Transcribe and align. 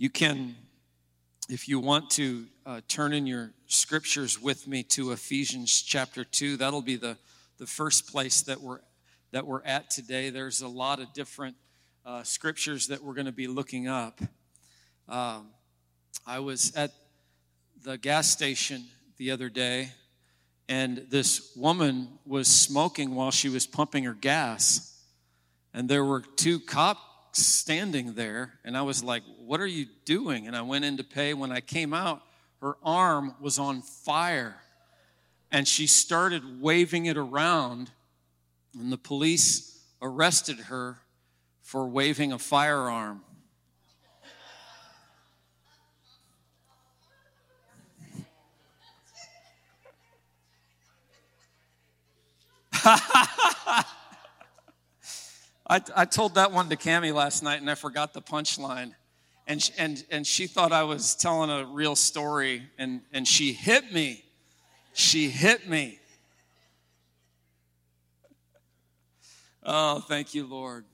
You 0.00 0.10
can, 0.10 0.54
if 1.48 1.68
you 1.68 1.80
want 1.80 2.10
to, 2.10 2.46
uh, 2.64 2.82
turn 2.86 3.12
in 3.12 3.26
your 3.26 3.50
scriptures 3.66 4.40
with 4.40 4.68
me 4.68 4.84
to 4.84 5.10
Ephesians 5.10 5.82
chapter 5.82 6.22
2. 6.22 6.56
That'll 6.56 6.82
be 6.82 6.94
the, 6.94 7.16
the 7.58 7.66
first 7.66 8.12
place 8.12 8.42
that 8.42 8.60
we're, 8.60 8.78
that 9.32 9.44
we're 9.44 9.64
at 9.64 9.90
today. 9.90 10.30
There's 10.30 10.60
a 10.60 10.68
lot 10.68 11.00
of 11.00 11.12
different 11.14 11.56
uh, 12.06 12.22
scriptures 12.22 12.86
that 12.86 13.02
we're 13.02 13.14
going 13.14 13.26
to 13.26 13.32
be 13.32 13.48
looking 13.48 13.88
up. 13.88 14.20
Um, 15.08 15.48
I 16.24 16.38
was 16.38 16.72
at 16.76 16.92
the 17.82 17.98
gas 17.98 18.30
station 18.30 18.84
the 19.16 19.32
other 19.32 19.48
day, 19.48 19.90
and 20.68 21.06
this 21.10 21.56
woman 21.56 22.06
was 22.24 22.46
smoking 22.46 23.16
while 23.16 23.32
she 23.32 23.48
was 23.48 23.66
pumping 23.66 24.04
her 24.04 24.14
gas. 24.14 25.02
And 25.74 25.88
there 25.88 26.04
were 26.04 26.20
two 26.20 26.60
cops 27.28 27.44
standing 27.44 28.14
there, 28.14 28.54
and 28.64 28.76
I 28.76 28.82
was 28.82 29.02
like, 29.02 29.22
What 29.44 29.60
are 29.60 29.66
you 29.66 29.86
doing? 30.04 30.46
And 30.46 30.56
I 30.56 30.62
went 30.62 30.84
in 30.84 30.96
to 30.98 31.04
pay. 31.04 31.34
When 31.34 31.52
I 31.52 31.60
came 31.60 31.94
out, 31.94 32.22
her 32.60 32.76
arm 32.82 33.34
was 33.40 33.58
on 33.58 33.82
fire, 33.82 34.56
and 35.50 35.66
she 35.66 35.86
started 35.86 36.60
waving 36.60 37.06
it 37.06 37.16
around, 37.16 37.90
and 38.78 38.92
the 38.92 38.98
police 38.98 39.80
arrested 40.00 40.58
her 40.60 40.98
for 41.62 41.86
waving 41.88 42.32
a 42.32 42.38
firearm. 42.38 43.22
I, 55.68 55.82
I 55.94 56.04
told 56.06 56.36
that 56.36 56.50
one 56.50 56.68
to 56.70 56.76
Cami 56.76 57.12
last 57.12 57.42
night 57.42 57.60
and 57.60 57.70
I 57.70 57.74
forgot 57.74 58.14
the 58.14 58.22
punchline. 58.22 58.94
And, 59.46 59.62
she, 59.62 59.72
and, 59.78 60.04
and 60.10 60.26
she 60.26 60.46
thought 60.46 60.72
I 60.72 60.82
was 60.82 61.14
telling 61.14 61.50
a 61.50 61.64
real 61.66 61.94
story 61.94 62.62
and, 62.78 63.02
and 63.12 63.28
she 63.28 63.52
hit 63.52 63.92
me. 63.92 64.24
She 64.94 65.28
hit 65.28 65.68
me. 65.68 65.98
Oh, 69.62 70.00
thank 70.00 70.34
you, 70.34 70.46
Lord. 70.46 70.84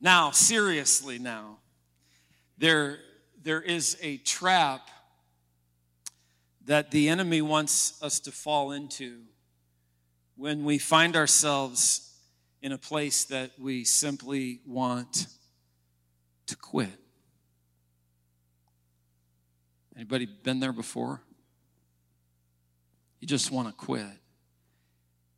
Now, 0.00 0.30
seriously, 0.30 1.18
now, 1.18 1.58
there, 2.56 2.98
there 3.42 3.60
is 3.60 3.98
a 4.00 4.16
trap 4.18 4.88
that 6.64 6.90
the 6.90 7.08
enemy 7.08 7.42
wants 7.42 8.02
us 8.02 8.20
to 8.20 8.32
fall 8.32 8.72
into 8.72 9.20
when 10.36 10.64
we 10.64 10.78
find 10.78 11.16
ourselves 11.16 12.07
in 12.60 12.72
a 12.72 12.78
place 12.78 13.24
that 13.26 13.52
we 13.58 13.84
simply 13.84 14.60
want 14.66 15.26
to 16.46 16.56
quit. 16.56 16.90
Anybody 19.94 20.26
been 20.26 20.60
there 20.60 20.72
before? 20.72 21.20
You 23.20 23.26
just 23.26 23.50
want 23.50 23.68
to 23.68 23.74
quit. 23.74 24.06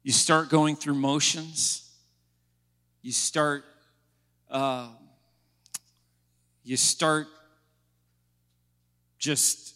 You 0.03 0.13
start 0.13 0.49
going 0.49 0.77
through 0.77 0.95
motions. 0.95 1.91
You 3.03 3.13
start, 3.13 3.65
uh, 4.51 4.89
you 6.63 6.77
start 6.77 7.27
just 9.19 9.75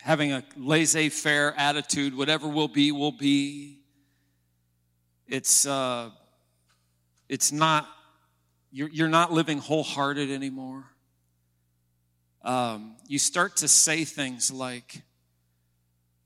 having 0.00 0.32
a 0.32 0.42
laissez-faire 0.56 1.54
attitude. 1.56 2.16
Whatever 2.16 2.48
will 2.48 2.68
be, 2.68 2.90
will 2.92 3.12
be. 3.12 3.78
It's 5.26 5.66
uh, 5.66 6.10
it's 7.32 7.50
not, 7.50 7.88
you're, 8.70 8.90
you're 8.90 9.08
not 9.08 9.32
living 9.32 9.56
wholehearted 9.56 10.30
anymore. 10.30 10.84
Um, 12.42 12.96
you 13.08 13.18
start 13.18 13.56
to 13.58 13.68
say 13.68 14.04
things 14.04 14.50
like, 14.50 15.00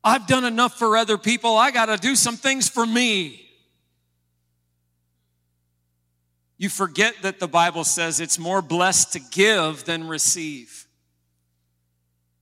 I've 0.02 0.26
done 0.26 0.44
enough 0.44 0.76
for 0.76 0.96
other 0.96 1.16
people, 1.16 1.56
I 1.56 1.70
got 1.70 1.86
to 1.86 1.96
do 1.96 2.16
some 2.16 2.36
things 2.36 2.68
for 2.68 2.84
me. 2.84 3.40
You 6.58 6.68
forget 6.68 7.14
that 7.22 7.38
the 7.38 7.46
Bible 7.46 7.84
says 7.84 8.18
it's 8.18 8.40
more 8.40 8.60
blessed 8.60 9.12
to 9.12 9.20
give 9.20 9.84
than 9.84 10.08
receive. 10.08 10.88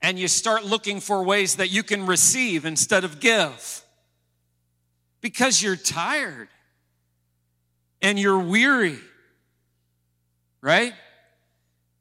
And 0.00 0.18
you 0.18 0.26
start 0.26 0.64
looking 0.64 1.00
for 1.00 1.22
ways 1.22 1.56
that 1.56 1.68
you 1.68 1.82
can 1.82 2.06
receive 2.06 2.64
instead 2.64 3.04
of 3.04 3.20
give 3.20 3.82
because 5.20 5.60
you're 5.60 5.76
tired 5.76 6.48
and 8.04 8.18
you're 8.18 8.38
weary, 8.38 8.98
right? 10.60 10.92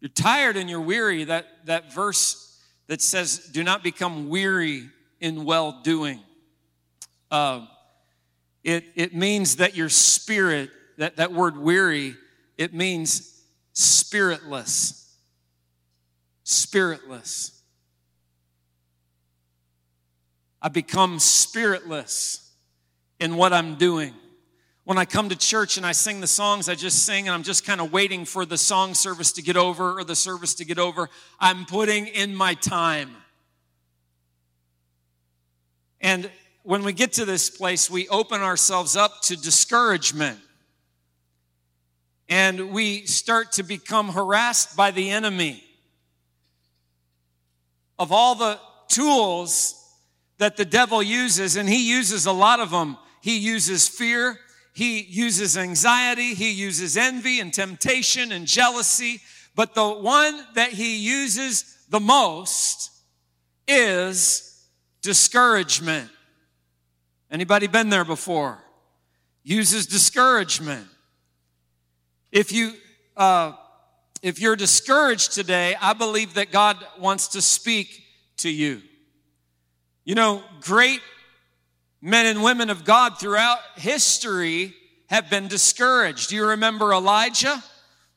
You're 0.02 0.10
tired 0.10 0.58
and 0.58 0.70
you're 0.70 0.82
weary. 0.82 1.24
That, 1.24 1.48
that 1.66 1.94
verse 1.94 2.62
that 2.88 3.02
says, 3.02 3.40
do 3.40 3.64
not 3.64 3.84
become 3.84 4.28
weary 4.28 4.90
in 5.22 5.46
well 5.46 5.80
doing. 5.82 6.20
Uh, 7.32 7.66
it, 8.66 8.84
it 8.96 9.16
means 9.16 9.56
that 9.56 9.78
your 9.78 9.88
spirit, 9.88 10.70
that, 10.98 11.16
that 11.16 11.32
word 11.32 11.58
weary, 11.58 12.18
it 12.58 12.74
means 12.74 13.42
spiritless. 13.72 15.16
Spiritless. 16.44 17.62
I 20.62 20.68
become 20.68 21.18
spiritless 21.18 22.52
in 23.22 23.38
what 23.38 23.54
I'm 23.54 23.76
doing. 23.76 24.14
When 24.86 24.98
I 24.98 25.06
come 25.06 25.30
to 25.30 25.36
church 25.38 25.78
and 25.78 25.86
I 25.86 25.94
sing 25.94 26.20
the 26.20 26.28
songs, 26.28 26.68
I 26.68 26.76
just 26.76 27.06
sing 27.06 27.28
and 27.28 27.34
I'm 27.34 27.44
just 27.44 27.66
kind 27.66 27.80
of 27.80 27.94
waiting 27.94 28.26
for 28.26 28.46
the 28.46 28.58
song 28.58 28.94
service 28.94 29.32
to 29.34 29.42
get 29.42 29.56
over 29.56 29.98
or 29.98 30.04
the 30.04 30.16
service 30.16 30.56
to 30.56 30.66
get 30.66 30.78
over. 30.78 31.10
I'm 31.40 31.66
putting 31.66 32.08
in 32.08 32.36
my 32.36 32.54
time. 32.56 33.16
And 36.02 36.30
when 36.64 36.84
we 36.84 36.92
get 36.92 37.14
to 37.14 37.26
this 37.26 37.50
place, 37.50 37.90
we 37.90 38.10
open 38.10 38.42
ourselves 38.42 38.98
up 38.98 39.22
to 39.24 39.38
discouragement. 39.38 40.40
And 42.28 42.72
we 42.72 43.06
start 43.06 43.54
to 43.54 43.64
become 43.64 44.10
harassed 44.10 44.76
by 44.76 44.92
the 44.92 45.12
enemy. 45.12 45.64
Of 47.98 48.12
all 48.12 48.36
the 48.36 48.60
tools 48.90 49.80
that 50.40 50.58
the 50.58 50.66
devil 50.66 51.02
uses, 51.02 51.56
and 51.56 51.70
he 51.70 51.90
uses 51.90 52.26
a 52.26 52.34
lot 52.34 52.60
of 52.60 52.70
them, 52.70 52.98
he 53.22 53.38
uses 53.38 53.88
fear, 53.88 54.38
he 54.74 55.04
uses 55.04 55.56
anxiety, 55.56 56.34
he 56.34 56.52
uses 56.52 56.98
envy 56.98 57.40
and 57.40 57.54
temptation 57.54 58.32
and 58.32 58.48
jealousy, 58.48 59.22
but 59.56 59.76
the 59.76 59.88
one 59.88 60.44
that 60.56 60.70
he 60.70 60.98
uses 60.98 61.86
the 61.90 62.00
most 62.00 62.92
is 63.68 64.68
discouragement. 65.02 66.10
Anybody 67.30 67.68
been 67.68 67.90
there 67.90 68.06
before? 68.06 68.58
Uses 69.44 69.86
discouragement. 69.86 70.88
If 72.32 72.52
you 72.52 72.74
uh, 73.16 73.54
if 74.24 74.40
you're 74.40 74.56
discouraged 74.56 75.34
today, 75.34 75.76
I 75.80 75.94
believe 75.94 76.36
that 76.36 76.52
God 76.52 76.78
wants 76.98 77.28
to 77.30 77.42
speak 77.42 78.04
to 78.38 78.50
you. 78.50 78.82
You 80.06 80.16
know, 80.16 80.42
great 80.62 81.02
men 82.04 82.26
and 82.26 82.44
women 82.44 82.70
of 82.70 82.84
God 82.84 83.18
throughout 83.18 83.60
history 83.76 84.76
have 85.08 85.30
been 85.30 85.48
discouraged. 85.48 86.30
Do 86.30 86.36
you 86.36 86.46
remember 86.48 86.92
Elijah 86.92 87.64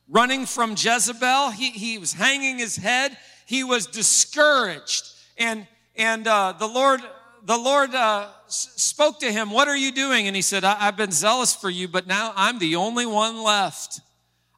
running 0.09 0.45
from 0.45 0.71
Jezebel? 0.71 1.51
He, 1.51 1.69
he 1.69 1.97
was 1.97 2.11
hanging 2.11 2.57
his 2.57 2.75
head. 2.75 3.17
He 3.45 3.63
was 3.63 3.87
discouraged. 3.87 5.05
And, 5.37 5.65
and 5.95 6.27
uh, 6.27 6.55
the 6.59 6.67
Lord, 6.67 6.99
the 7.45 7.57
Lord 7.57 7.95
uh, 7.95 8.27
spoke 8.47 9.21
to 9.21 9.31
him, 9.31 9.51
What 9.51 9.69
are 9.69 9.77
you 9.77 9.93
doing? 9.93 10.27
And 10.27 10.35
he 10.35 10.41
said, 10.41 10.65
I've 10.65 10.97
been 10.97 11.11
zealous 11.11 11.55
for 11.55 11.69
you, 11.69 11.87
but 11.87 12.07
now 12.07 12.33
I'm 12.35 12.59
the 12.59 12.75
only 12.75 13.05
one 13.05 13.41
left. 13.41 14.01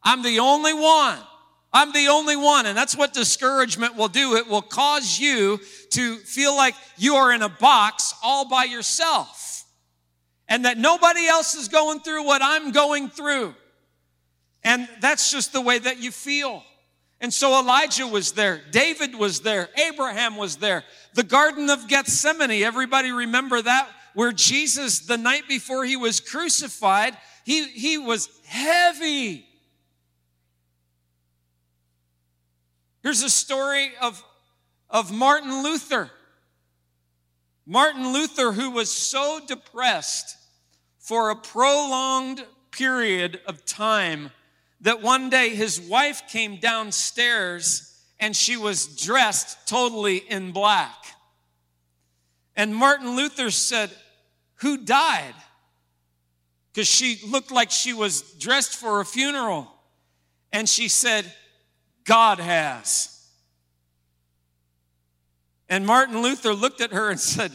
I'm 0.01 0.23
the 0.23 0.39
only 0.39 0.73
one. 0.73 1.19
I'm 1.71 1.91
the 1.93 2.07
only 2.07 2.35
one. 2.35 2.65
And 2.65 2.77
that's 2.77 2.95
what 2.95 3.13
discouragement 3.13 3.95
will 3.95 4.07
do. 4.07 4.35
It 4.35 4.47
will 4.47 4.61
cause 4.61 5.19
you 5.19 5.59
to 5.91 6.17
feel 6.17 6.55
like 6.55 6.75
you 6.97 7.15
are 7.15 7.31
in 7.31 7.41
a 7.41 7.49
box 7.49 8.13
all 8.23 8.47
by 8.49 8.63
yourself 8.63 9.65
and 10.47 10.65
that 10.65 10.77
nobody 10.77 11.27
else 11.27 11.53
is 11.53 11.67
going 11.67 11.99
through 11.99 12.25
what 12.25 12.41
I'm 12.43 12.71
going 12.71 13.09
through. 13.09 13.53
And 14.63 14.89
that's 14.99 15.31
just 15.31 15.53
the 15.53 15.61
way 15.61 15.79
that 15.79 15.99
you 15.99 16.11
feel. 16.11 16.63
And 17.21 17.33
so 17.33 17.59
Elijah 17.59 18.07
was 18.07 18.31
there, 18.31 18.61
David 18.71 19.13
was 19.13 19.41
there, 19.41 19.69
Abraham 19.77 20.37
was 20.37 20.57
there, 20.57 20.83
the 21.13 21.23
Garden 21.23 21.69
of 21.69 21.87
Gethsemane. 21.87 22.63
Everybody 22.63 23.11
remember 23.11 23.61
that? 23.61 23.89
Where 24.15 24.31
Jesus, 24.31 24.99
the 24.99 25.17
night 25.17 25.47
before 25.47 25.85
he 25.85 25.95
was 25.95 26.19
crucified, 26.19 27.15
he, 27.45 27.67
he 27.67 27.97
was 27.97 28.29
heavy. 28.45 29.45
Here's 33.01 33.23
a 33.23 33.29
story 33.29 33.91
of, 34.01 34.23
of 34.89 35.11
Martin 35.11 35.63
Luther. 35.63 36.09
Martin 37.65 38.11
Luther, 38.11 38.51
who 38.51 38.71
was 38.71 38.91
so 38.91 39.39
depressed 39.45 40.37
for 40.97 41.29
a 41.29 41.35
prolonged 41.35 42.43
period 42.71 43.39
of 43.45 43.65
time 43.65 44.31
that 44.81 45.01
one 45.01 45.29
day 45.29 45.49
his 45.49 45.79
wife 45.79 46.23
came 46.27 46.57
downstairs 46.57 47.85
and 48.19 48.35
she 48.35 48.57
was 48.57 48.85
dressed 48.85 49.67
totally 49.67 50.17
in 50.17 50.51
black. 50.51 50.95
And 52.55 52.75
Martin 52.75 53.15
Luther 53.15 53.51
said, 53.51 53.91
Who 54.55 54.77
died? 54.77 55.35
Because 56.73 56.87
she 56.87 57.19
looked 57.25 57.51
like 57.51 57.71
she 57.71 57.93
was 57.93 58.21
dressed 58.33 58.75
for 58.75 58.99
a 58.99 59.05
funeral. 59.05 59.71
And 60.51 60.67
she 60.67 60.87
said, 60.87 61.31
God 62.09 62.39
has. 62.39 63.23
And 65.69 65.85
Martin 65.85 66.23
Luther 66.23 66.55
looked 66.55 66.81
at 66.81 66.91
her 66.91 67.11
and 67.11 67.19
said, 67.19 67.51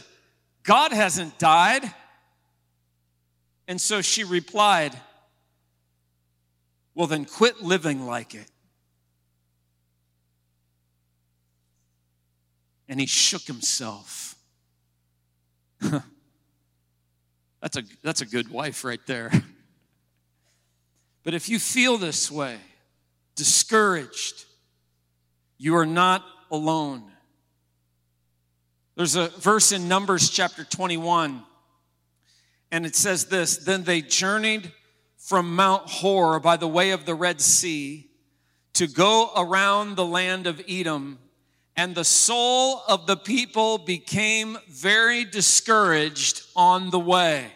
God 0.63 0.93
hasn't 0.93 1.37
died. 1.37 1.83
And 3.67 3.81
so 3.81 3.99
she 4.01 4.23
replied, 4.23 4.97
Well, 6.93 7.07
then 7.07 7.25
quit 7.25 7.61
living 7.61 8.05
like 8.05 8.33
it. 8.33 8.49
And 12.87 12.97
he 12.97 13.07
shook 13.07 13.41
himself. 13.41 14.35
that's, 15.81 17.75
a, 17.75 17.83
that's 18.03 18.21
a 18.21 18.25
good 18.25 18.49
wife 18.49 18.85
right 18.85 19.05
there. 19.05 19.31
But 21.23 21.33
if 21.33 21.49
you 21.49 21.57
feel 21.57 21.97
this 21.97 22.29
way, 22.29 22.59
discouraged, 23.35 24.44
you 25.57 25.75
are 25.75 25.85
not 25.85 26.23
alone. 26.51 27.03
There's 28.95 29.15
a 29.15 29.27
verse 29.27 29.71
in 29.71 29.87
Numbers 29.87 30.29
chapter 30.29 30.63
21, 30.63 31.43
and 32.71 32.85
it 32.85 32.95
says 32.95 33.25
this 33.25 33.57
Then 33.57 33.83
they 33.83 34.01
journeyed 34.01 34.71
from 35.17 35.55
Mount 35.55 35.89
Hor 35.89 36.39
by 36.39 36.55
the 36.57 36.67
way 36.67 36.91
of 36.91 37.05
the 37.05 37.15
Red 37.15 37.41
Sea 37.41 38.09
to 38.73 38.87
go 38.87 39.31
around 39.35 39.95
the 39.95 40.05
land 40.05 40.47
of 40.47 40.61
Edom, 40.67 41.19
and 41.75 41.95
the 41.95 42.05
soul 42.05 42.81
of 42.87 43.07
the 43.07 43.17
people 43.17 43.77
became 43.77 44.57
very 44.69 45.25
discouraged 45.25 46.43
on 46.55 46.89
the 46.89 46.99
way. 46.99 47.51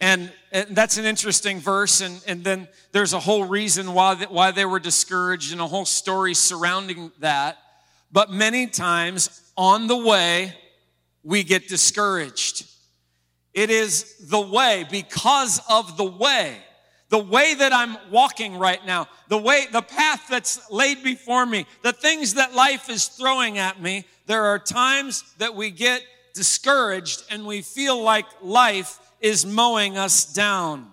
And, 0.00 0.32
and, 0.52 0.76
that's 0.76 0.96
an 0.96 1.04
interesting 1.04 1.60
verse. 1.60 2.00
And, 2.00 2.22
and 2.26 2.44
then 2.44 2.68
there's 2.92 3.12
a 3.12 3.18
whole 3.18 3.44
reason 3.44 3.94
why, 3.94 4.14
why 4.28 4.50
they 4.50 4.64
were 4.64 4.78
discouraged 4.78 5.52
and 5.52 5.60
a 5.60 5.66
whole 5.66 5.84
story 5.84 6.34
surrounding 6.34 7.10
that. 7.20 7.58
But 8.12 8.30
many 8.30 8.66
times 8.66 9.52
on 9.56 9.86
the 9.86 9.96
way, 9.96 10.54
we 11.22 11.42
get 11.42 11.68
discouraged. 11.68 12.66
It 13.52 13.70
is 13.70 14.28
the 14.28 14.40
way, 14.40 14.86
because 14.90 15.60
of 15.68 15.96
the 15.96 16.04
way, 16.04 16.56
the 17.08 17.18
way 17.18 17.54
that 17.54 17.72
I'm 17.72 17.96
walking 18.10 18.56
right 18.56 18.84
now, 18.86 19.08
the 19.28 19.38
way, 19.38 19.66
the 19.72 19.82
path 19.82 20.26
that's 20.28 20.70
laid 20.70 21.02
before 21.02 21.44
me, 21.44 21.66
the 21.82 21.92
things 21.92 22.34
that 22.34 22.54
life 22.54 22.88
is 22.88 23.08
throwing 23.08 23.58
at 23.58 23.80
me. 23.80 24.04
There 24.26 24.44
are 24.44 24.58
times 24.58 25.24
that 25.38 25.54
we 25.54 25.70
get 25.70 26.02
discouraged 26.34 27.24
and 27.30 27.46
we 27.46 27.62
feel 27.62 28.00
like 28.00 28.26
life 28.42 29.00
is 29.20 29.44
mowing 29.44 29.96
us 29.96 30.32
down. 30.32 30.90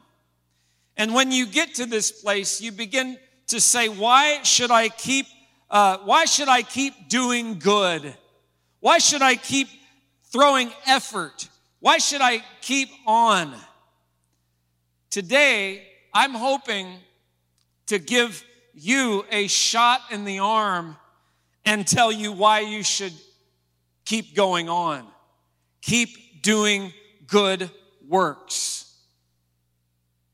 And 0.97 1.13
when 1.13 1.31
you 1.31 1.45
get 1.45 1.75
to 1.75 1.85
this 1.85 2.11
place, 2.11 2.61
you 2.61 2.71
begin 2.71 3.17
to 3.47 3.59
say, 3.59 3.89
why 3.89 4.43
should 4.43 4.71
I 4.71 4.89
keep 4.89 5.27
uh, 5.69 5.97
why 6.05 6.25
should 6.25 6.47
I 6.47 6.61
keep 6.61 7.09
doing 7.09 7.57
good? 7.57 8.15
Why 8.81 8.99
should 8.99 9.23
I 9.23 9.35
keep 9.35 9.67
throwing 10.25 10.71
effort? 10.85 11.49
Why 11.79 11.97
should 11.97 12.21
I 12.21 12.43
keep 12.61 12.89
on? 13.05 13.53
Today, 15.09 15.83
I'm 16.13 16.33
hoping 16.33 16.87
to 17.87 17.99
give 17.99 18.43
you 18.73 19.25
a 19.31 19.47
shot 19.47 20.01
in 20.11 20.23
the 20.23 20.39
arm 20.39 20.97
and 21.65 21.87
tell 21.87 22.11
you 22.11 22.31
why 22.31 22.59
you 22.59 22.83
should 22.83 23.13
keep 24.05 24.35
going 24.35 24.69
on. 24.69 25.05
Keep 25.81 26.43
doing 26.43 26.93
good 27.27 27.71
works. 28.07 28.93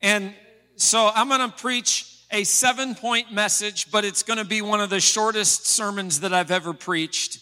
And 0.01 0.33
so 0.75 1.11
I'm 1.13 1.27
going 1.27 1.49
to 1.49 1.55
preach 1.55 2.17
a 2.31 2.43
seven 2.43 2.95
point 2.95 3.31
message, 3.31 3.91
but 3.91 4.05
it's 4.05 4.23
going 4.23 4.39
to 4.39 4.45
be 4.45 4.61
one 4.61 4.81
of 4.81 4.89
the 4.89 4.99
shortest 4.99 5.67
sermons 5.67 6.21
that 6.21 6.33
I've 6.33 6.51
ever 6.51 6.73
preached. 6.73 7.39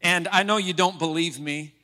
And 0.00 0.28
I 0.28 0.42
know 0.42 0.56
you 0.56 0.72
don't 0.72 0.98
believe 0.98 1.40
me, 1.40 1.74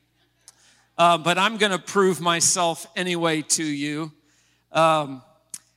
uh, 0.96 1.19
but 1.19 1.37
I'm 1.37 1.56
going 1.56 1.73
to 1.73 1.79
prove 1.79 2.20
myself 2.20 2.87
anyway 2.96 3.43
to 3.43 3.64
you. 3.64 4.12
Um, 4.70 5.23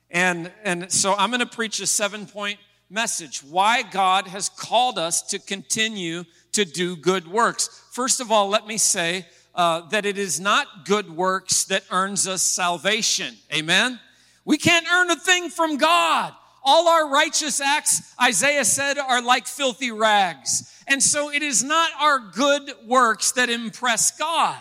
and, 0.10 0.52
and 0.64 0.92
so 0.92 1.14
I'm 1.14 1.30
going 1.30 1.40
to 1.42 1.46
preach 1.46 1.80
a 1.80 1.88
seven 1.88 2.26
point 2.26 2.60
message 2.90 3.40
why 3.40 3.82
God 3.82 4.28
has 4.28 4.50
called 4.50 4.98
us 4.98 5.22
to 5.24 5.40
continue 5.40 6.24
to 6.54 6.64
do 6.64 6.96
good 6.96 7.28
works. 7.28 7.84
First 7.92 8.22
of 8.22 8.32
all, 8.32 8.48
let 8.48 8.66
me 8.66 8.78
say 8.78 9.26
uh, 9.58 9.82
that 9.90 10.06
it 10.06 10.18
is 10.18 10.40
not 10.40 10.86
good 10.86 11.10
works 11.10 11.66
that 11.66 11.84
earns 11.92 12.28
us 12.28 12.44
salvation. 12.44 13.36
Amen? 13.52 14.00
We 14.46 14.58
can't 14.58 14.86
earn 14.90 15.10
a 15.10 15.16
thing 15.16 15.50
from 15.50 15.78
God. 15.78 16.32
All 16.64 16.88
our 16.88 17.10
righteous 17.10 17.60
acts, 17.60 18.14
Isaiah 18.22 18.66
said, 18.66 18.98
are 18.98 19.22
like 19.22 19.48
filthy 19.48 19.92
rags. 19.92 20.72
And 20.88 21.02
so 21.02 21.32
it 21.32 21.42
is 21.42 21.64
not 21.64 21.90
our 22.00 22.20
good 22.20 22.72
works 22.86 23.32
that 23.34 23.50
impress 23.50 24.18
God. 24.18 24.58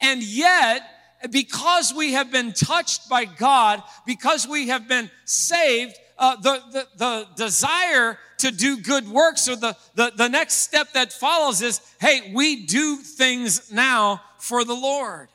And 0.00 0.22
yet, 0.22 0.82
because 1.30 1.94
we 1.94 2.12
have 2.12 2.30
been 2.30 2.52
touched 2.52 3.08
by 3.08 3.24
God, 3.24 3.82
because 4.04 4.46
we 4.46 4.68
have 4.68 4.88
been 4.88 5.10
saved, 5.24 5.96
uh, 6.22 6.36
the, 6.36 6.62
the, 6.70 6.88
the 6.96 7.28
desire 7.36 8.16
to 8.38 8.52
do 8.52 8.78
good 8.78 9.08
works 9.08 9.48
or 9.48 9.56
the, 9.56 9.76
the, 9.96 10.12
the 10.16 10.28
next 10.28 10.54
step 10.54 10.92
that 10.92 11.12
follows 11.12 11.60
is 11.60 11.80
hey, 12.00 12.32
we 12.32 12.64
do 12.64 12.96
things 12.96 13.72
now 13.72 14.22
for 14.38 14.64
the 14.64 14.74
Lord. 14.74 15.28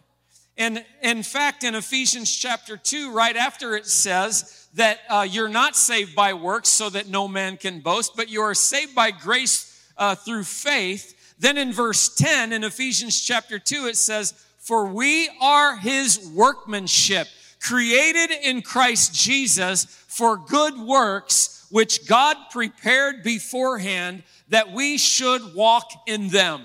And 0.57 0.83
in 1.03 1.21
fact, 1.21 1.63
in 1.63 1.75
Ephesians 1.75 2.35
chapter 2.35 2.77
2, 2.77 3.11
right 3.11 3.35
after 3.35 3.75
it 3.75 3.85
says, 3.85 4.67
that 4.75 4.99
uh, 5.09 5.27
you're 5.29 5.49
not 5.49 5.75
saved 5.75 6.15
by 6.15 6.33
works 6.33 6.69
so 6.69 6.89
that 6.89 7.07
no 7.07 7.27
man 7.27 7.57
can 7.57 7.79
boast, 7.79 8.15
but 8.15 8.29
you 8.29 8.41
are 8.41 8.53
saved 8.53 8.95
by 8.95 9.11
grace 9.11 9.91
uh, 9.97 10.15
through 10.15 10.43
faith. 10.43 11.35
Then 11.39 11.57
in 11.57 11.73
verse 11.73 12.15
10 12.15 12.53
in 12.53 12.63
Ephesians 12.63 13.19
chapter 13.19 13.59
2, 13.59 13.87
it 13.87 13.97
says, 13.97 14.33
For 14.57 14.85
we 14.87 15.29
are 15.41 15.77
his 15.77 16.31
workmanship, 16.33 17.27
created 17.59 18.31
in 18.43 18.61
Christ 18.61 19.13
Jesus 19.13 19.85
for 19.85 20.37
good 20.37 20.77
works, 20.77 21.67
which 21.69 22.07
God 22.07 22.37
prepared 22.51 23.23
beforehand 23.23 24.23
that 24.49 24.71
we 24.71 24.97
should 24.97 25.53
walk 25.53 25.89
in 26.07 26.29
them. 26.29 26.63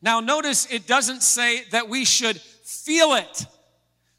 Now, 0.00 0.20
notice 0.20 0.66
it 0.70 0.86
doesn't 0.86 1.22
say 1.22 1.64
that 1.70 1.88
we 1.88 2.04
should 2.04 2.40
feel 2.40 3.14
it. 3.14 3.46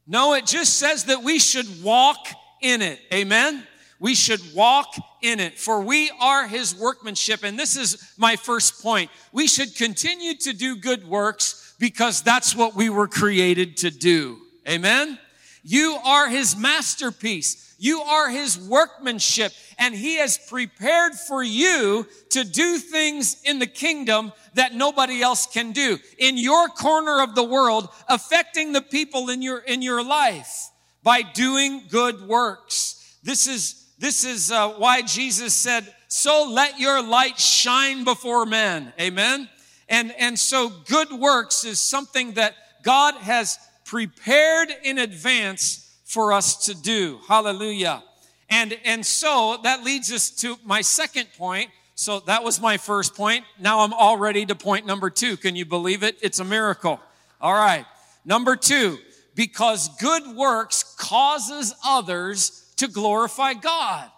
No, 0.07 0.33
it 0.33 0.45
just 0.45 0.77
says 0.77 1.05
that 1.05 1.23
we 1.23 1.39
should 1.39 1.83
walk 1.83 2.27
in 2.61 2.81
it. 2.81 2.99
Amen? 3.13 3.63
We 3.99 4.15
should 4.15 4.41
walk 4.53 4.95
in 5.21 5.39
it, 5.39 5.57
for 5.57 5.81
we 5.81 6.11
are 6.19 6.47
his 6.47 6.75
workmanship. 6.75 7.43
And 7.43 7.57
this 7.57 7.77
is 7.77 8.13
my 8.17 8.35
first 8.35 8.83
point. 8.83 9.09
We 9.31 9.47
should 9.47 9.75
continue 9.75 10.35
to 10.39 10.53
do 10.53 10.75
good 10.75 11.07
works 11.07 11.73
because 11.79 12.21
that's 12.21 12.55
what 12.55 12.75
we 12.75 12.89
were 12.89 13.07
created 13.07 13.77
to 13.77 13.91
do. 13.91 14.39
Amen? 14.67 15.19
You 15.63 15.97
are 16.03 16.29
his 16.29 16.55
masterpiece. 16.57 17.75
You 17.79 17.99
are 18.01 18.29
his 18.29 18.57
workmanship, 18.57 19.51
and 19.77 19.93
he 19.93 20.17
has 20.17 20.37
prepared 20.37 21.15
for 21.15 21.43
you 21.43 22.07
to 22.29 22.43
do 22.45 22.77
things 22.77 23.41
in 23.43 23.59
the 23.59 23.67
kingdom 23.67 24.31
that 24.53 24.73
nobody 24.73 25.21
else 25.21 25.47
can 25.47 25.73
do 25.73 25.97
in 26.17 26.37
your 26.37 26.69
corner 26.69 27.21
of 27.21 27.35
the 27.35 27.43
world, 27.43 27.89
affecting 28.07 28.71
the 28.71 28.81
people 28.81 29.29
in 29.29 29.41
your, 29.41 29.57
in 29.57 29.81
your 29.81 30.03
life 30.03 30.69
by 31.01 31.23
doing 31.23 31.83
good 31.89 32.25
works. 32.27 33.17
This 33.23 33.47
is, 33.47 33.91
this 33.99 34.23
is 34.23 34.51
uh, 34.51 34.69
why 34.73 35.01
Jesus 35.01 35.53
said, 35.53 35.93
so 36.07 36.47
let 36.49 36.79
your 36.79 37.03
light 37.03 37.39
shine 37.39 38.03
before 38.05 38.45
men. 38.45 38.93
Amen. 38.99 39.49
And, 39.89 40.13
and 40.17 40.39
so 40.39 40.69
good 40.87 41.11
works 41.11 41.65
is 41.65 41.79
something 41.79 42.33
that 42.33 42.53
God 42.83 43.15
has 43.15 43.57
prepared 43.93 44.73
in 44.83 44.97
advance 44.97 45.99
for 46.03 46.33
us 46.33 46.65
to 46.65 46.73
do. 46.73 47.19
Hallelujah. 47.27 48.01
And, 48.49 48.75
and 48.83 49.05
so 49.05 49.59
that 49.61 49.83
leads 49.83 50.11
us 50.11 50.31
to 50.37 50.57
my 50.65 50.81
second 50.81 51.27
point. 51.37 51.69
So 51.93 52.19
that 52.21 52.43
was 52.43 52.59
my 52.59 52.77
first 52.77 53.13
point. 53.13 53.45
Now 53.59 53.81
I'm 53.81 53.93
all 53.93 54.17
ready 54.17 54.47
to 54.47 54.55
point 54.55 54.87
number 54.87 55.11
two. 55.11 55.37
Can 55.37 55.55
you 55.55 55.65
believe 55.65 56.01
it? 56.01 56.17
It's 56.23 56.39
a 56.39 56.43
miracle. 56.43 56.99
All 57.39 57.53
right. 57.53 57.85
Number 58.25 58.55
two, 58.55 58.97
because 59.35 59.89
good 59.99 60.35
works 60.35 60.95
causes 60.97 61.75
others 61.85 62.73
to 62.77 62.87
glorify 62.87 63.53
God. 63.53 64.09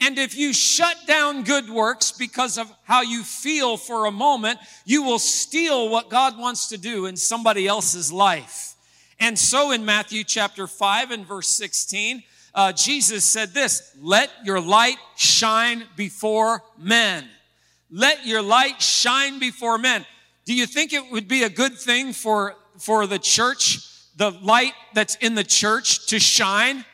And 0.00 0.18
if 0.18 0.34
you 0.34 0.54
shut 0.54 0.96
down 1.06 1.44
good 1.44 1.68
works 1.68 2.10
because 2.10 2.56
of 2.56 2.72
how 2.84 3.02
you 3.02 3.22
feel 3.22 3.76
for 3.76 4.06
a 4.06 4.10
moment, 4.10 4.60
you 4.86 5.02
will 5.02 5.18
steal 5.18 5.90
what 5.90 6.08
God 6.08 6.38
wants 6.38 6.68
to 6.68 6.78
do 6.78 7.04
in 7.04 7.18
somebody 7.18 7.66
else's 7.66 8.10
life. 8.10 8.76
And 9.20 9.38
so 9.38 9.70
in 9.70 9.84
Matthew 9.84 10.24
chapter 10.24 10.66
5 10.66 11.10
and 11.10 11.26
verse 11.26 11.48
16, 11.48 12.22
uh, 12.54 12.72
Jesus 12.72 13.24
said 13.24 13.50
this 13.52 13.94
Let 14.00 14.30
your 14.44 14.60
light 14.60 14.96
shine 15.16 15.84
before 15.94 16.62
men. 16.78 17.28
Let 17.90 18.26
your 18.26 18.42
light 18.42 18.80
shine 18.80 19.38
before 19.38 19.76
men. 19.76 20.06
Do 20.46 20.54
you 20.54 20.66
think 20.66 20.92
it 20.92 21.12
would 21.12 21.28
be 21.28 21.42
a 21.42 21.50
good 21.50 21.74
thing 21.74 22.12
for, 22.12 22.56
for 22.78 23.06
the 23.06 23.18
church, 23.18 23.80
the 24.16 24.30
light 24.30 24.72
that's 24.94 25.16
in 25.16 25.34
the 25.34 25.44
church, 25.44 26.06
to 26.06 26.18
shine? 26.18 26.84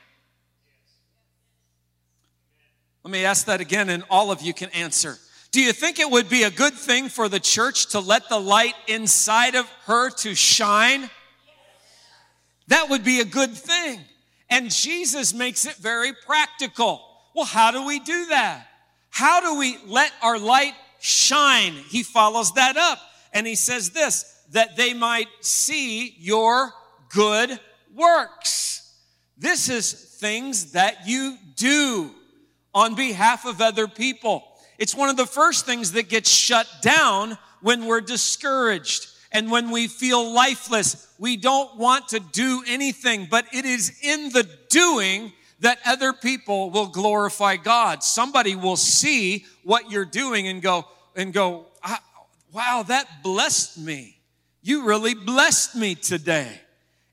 Let 3.04 3.12
me 3.12 3.24
ask 3.24 3.46
that 3.46 3.60
again, 3.60 3.88
and 3.88 4.02
all 4.10 4.32
of 4.32 4.42
you 4.42 4.52
can 4.52 4.68
answer. 4.70 5.16
Do 5.52 5.62
you 5.62 5.72
think 5.72 6.00
it 6.00 6.10
would 6.10 6.28
be 6.28 6.42
a 6.42 6.50
good 6.50 6.74
thing 6.74 7.08
for 7.08 7.28
the 7.28 7.38
church 7.38 7.86
to 7.90 8.00
let 8.00 8.28
the 8.28 8.40
light 8.40 8.74
inside 8.88 9.54
of 9.54 9.70
her 9.84 10.10
to 10.10 10.34
shine? 10.34 11.08
That 12.68 12.88
would 12.90 13.04
be 13.04 13.20
a 13.20 13.24
good 13.24 13.52
thing. 13.52 14.00
And 14.48 14.70
Jesus 14.70 15.34
makes 15.34 15.66
it 15.66 15.76
very 15.76 16.12
practical. 16.26 17.00
Well, 17.34 17.44
how 17.44 17.70
do 17.70 17.86
we 17.86 17.98
do 18.00 18.26
that? 18.26 18.66
How 19.10 19.40
do 19.40 19.58
we 19.58 19.78
let 19.86 20.12
our 20.22 20.38
light 20.38 20.74
shine? 21.00 21.72
He 21.72 22.02
follows 22.02 22.52
that 22.54 22.76
up 22.76 22.98
and 23.32 23.46
he 23.46 23.54
says 23.54 23.90
this 23.90 24.32
that 24.52 24.76
they 24.76 24.94
might 24.94 25.26
see 25.40 26.14
your 26.18 26.72
good 27.10 27.58
works. 27.94 28.94
This 29.36 29.68
is 29.68 29.92
things 29.92 30.72
that 30.72 31.06
you 31.06 31.36
do 31.56 32.10
on 32.74 32.94
behalf 32.94 33.44
of 33.44 33.60
other 33.60 33.88
people. 33.88 34.44
It's 34.78 34.94
one 34.94 35.08
of 35.08 35.16
the 35.16 35.26
first 35.26 35.66
things 35.66 35.92
that 35.92 36.08
gets 36.08 36.30
shut 36.30 36.68
down 36.80 37.36
when 37.60 37.86
we're 37.86 38.00
discouraged 38.00 39.08
and 39.32 39.50
when 39.50 39.70
we 39.70 39.88
feel 39.88 40.32
lifeless, 40.32 41.06
we 41.18 41.36
don't 41.36 41.76
want 41.76 42.08
to 42.08 42.20
do 42.20 42.62
anything, 42.66 43.26
but 43.30 43.46
it 43.52 43.64
is 43.64 43.92
in 44.02 44.30
the 44.30 44.48
doing 44.68 45.32
that 45.60 45.78
other 45.86 46.12
people 46.12 46.70
will 46.70 46.86
glorify 46.86 47.56
God. 47.56 48.02
Somebody 48.02 48.54
will 48.54 48.76
see 48.76 49.44
what 49.64 49.90
you're 49.90 50.04
doing 50.04 50.48
and 50.48 50.60
go, 50.62 50.86
and 51.14 51.32
go, 51.32 51.66
ah, 51.82 52.02
wow, 52.52 52.84
that 52.86 53.22
blessed 53.22 53.78
me. 53.78 54.18
You 54.62 54.84
really 54.84 55.14
blessed 55.14 55.76
me 55.76 55.94
today. 55.94 56.60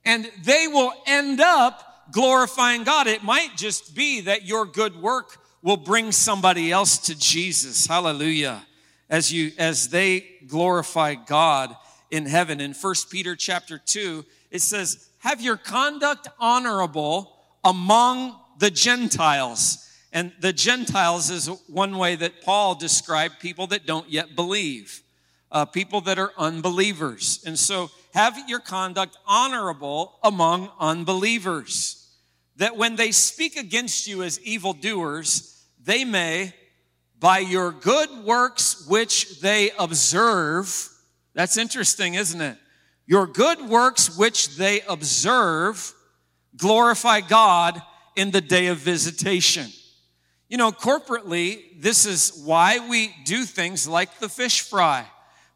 And 0.06 0.30
they 0.44 0.68
will 0.68 0.94
end 1.08 1.40
up 1.40 2.12
glorifying 2.12 2.84
God. 2.84 3.08
It 3.08 3.24
might 3.24 3.56
just 3.56 3.96
be 3.96 4.22
that 4.22 4.46
your 4.46 4.66
good 4.66 5.02
work 5.02 5.38
will 5.62 5.78
bring 5.78 6.12
somebody 6.12 6.72
else 6.72 6.98
to 6.98 7.18
Jesus. 7.18 7.88
Hallelujah. 7.88 8.66
As 9.10 9.32
you, 9.32 9.52
as 9.58 9.90
they 9.90 10.26
glorify 10.48 11.16
God 11.16 11.76
in 12.14 12.28
heaven. 12.28 12.62
In 12.62 12.74
1 12.74 12.94
Peter 13.10 13.36
chapter 13.36 13.80
2, 13.80 14.24
it 14.52 14.62
says, 14.62 15.10
Have 15.20 15.42
your 15.42 15.58
conduct 15.58 16.28
honorable 16.40 17.36
among 17.64 18.40
the 18.60 18.70
Gentiles. 18.70 19.90
And 20.12 20.32
the 20.40 20.54
Gentiles 20.54 21.32
is 21.32 21.48
one 21.68 21.98
way 21.98 22.16
that 22.16 22.44
Paul 22.44 22.76
described 22.76 23.40
people 23.40 23.66
that 23.68 23.88
don't 23.88 24.08
yet 24.12 24.36
believe, 24.36 25.02
uh, 25.52 25.66
people 25.66 26.02
that 26.02 26.20
are 26.20 26.32
unbelievers. 26.38 27.44
And 27.48 27.58
so, 27.58 27.90
have 28.14 28.38
your 28.48 28.60
conduct 28.60 29.18
honorable 29.26 30.20
among 30.22 30.70
unbelievers, 30.80 32.08
that 32.58 32.78
when 32.78 32.96
they 32.96 33.12
speak 33.12 33.56
against 33.56 34.06
you 34.06 34.22
as 34.22 34.40
evildoers, 34.42 35.66
they 35.84 36.06
may, 36.06 36.54
by 37.20 37.40
your 37.40 37.72
good 37.72 38.12
works 38.24 38.86
which 38.88 39.42
they 39.42 39.72
observe, 39.80 40.93
that's 41.34 41.58
interesting, 41.58 42.14
isn't 42.14 42.42
it? 42.42 42.58
Your 43.06 43.28
good 43.28 43.62
works 43.62 44.18
which 44.18 44.56
they 44.56 44.82
observe 44.88 45.94
glorify 46.56 47.22
God 47.22 47.82
in 48.16 48.32
the 48.32 48.42
day 48.42 48.68
of 48.68 48.78
visitation. 48.78 49.68
You 50.48 50.58
know, 50.58 50.72
corporately, 50.72 51.82
this 51.82 52.06
is 52.06 52.44
why 52.46 52.88
we 52.88 53.14
do 53.26 53.44
things 53.44 53.88
like 53.88 54.20
the 54.20 54.30
fish 54.30 54.62
fry. 54.62 55.06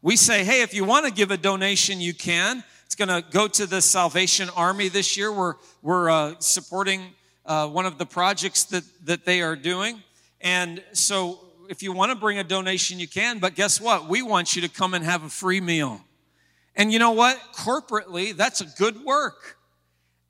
We 0.02 0.16
say, 0.16 0.44
hey, 0.44 0.62
if 0.62 0.74
you 0.74 0.84
want 0.84 1.06
to 1.06 1.12
give 1.12 1.30
a 1.30 1.36
donation, 1.36 2.00
you 2.00 2.14
can. 2.14 2.64
It's 2.86 2.94
going 2.94 3.08
to 3.08 3.28
go 3.30 3.46
to 3.48 3.66
the 3.66 3.80
Salvation 3.80 4.48
Army 4.56 4.88
this 4.88 5.16
year. 5.16 5.32
We're, 5.32 5.54
we're 5.82 6.10
uh, 6.10 6.34
supporting 6.40 7.02
uh, 7.46 7.68
one 7.68 7.86
of 7.86 7.98
the 7.98 8.06
projects 8.06 8.64
that, 8.64 8.84
that 9.04 9.24
they 9.24 9.40
are 9.40 9.56
doing. 9.56 10.02
And 10.40 10.82
so 10.92 11.40
if 11.68 11.82
you 11.82 11.92
want 11.92 12.10
to 12.10 12.16
bring 12.16 12.38
a 12.38 12.44
donation, 12.44 12.98
you 12.98 13.06
can. 13.06 13.38
But 13.38 13.54
guess 13.54 13.80
what? 13.80 14.08
We 14.08 14.22
want 14.22 14.56
you 14.56 14.62
to 14.62 14.68
come 14.68 14.94
and 14.94 15.04
have 15.04 15.22
a 15.22 15.28
free 15.28 15.60
meal. 15.60 16.00
And 16.74 16.92
you 16.92 16.98
know 16.98 17.12
what? 17.12 17.38
Corporately, 17.54 18.34
that's 18.34 18.60
a 18.60 18.66
good 18.78 19.04
work. 19.04 19.58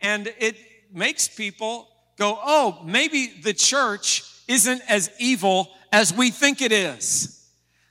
And 0.01 0.33
it 0.39 0.57
makes 0.93 1.29
people 1.29 1.89
go, 2.19 2.39
oh, 2.43 2.83
maybe 2.85 3.29
the 3.43 3.55
church 3.55 4.25
isn't 4.49 4.83
as 4.89 5.11
evil 5.21 5.71
as 5.93 6.13
we 6.13 6.31
think 6.31 6.61
it 6.61 6.73
is. 6.73 7.35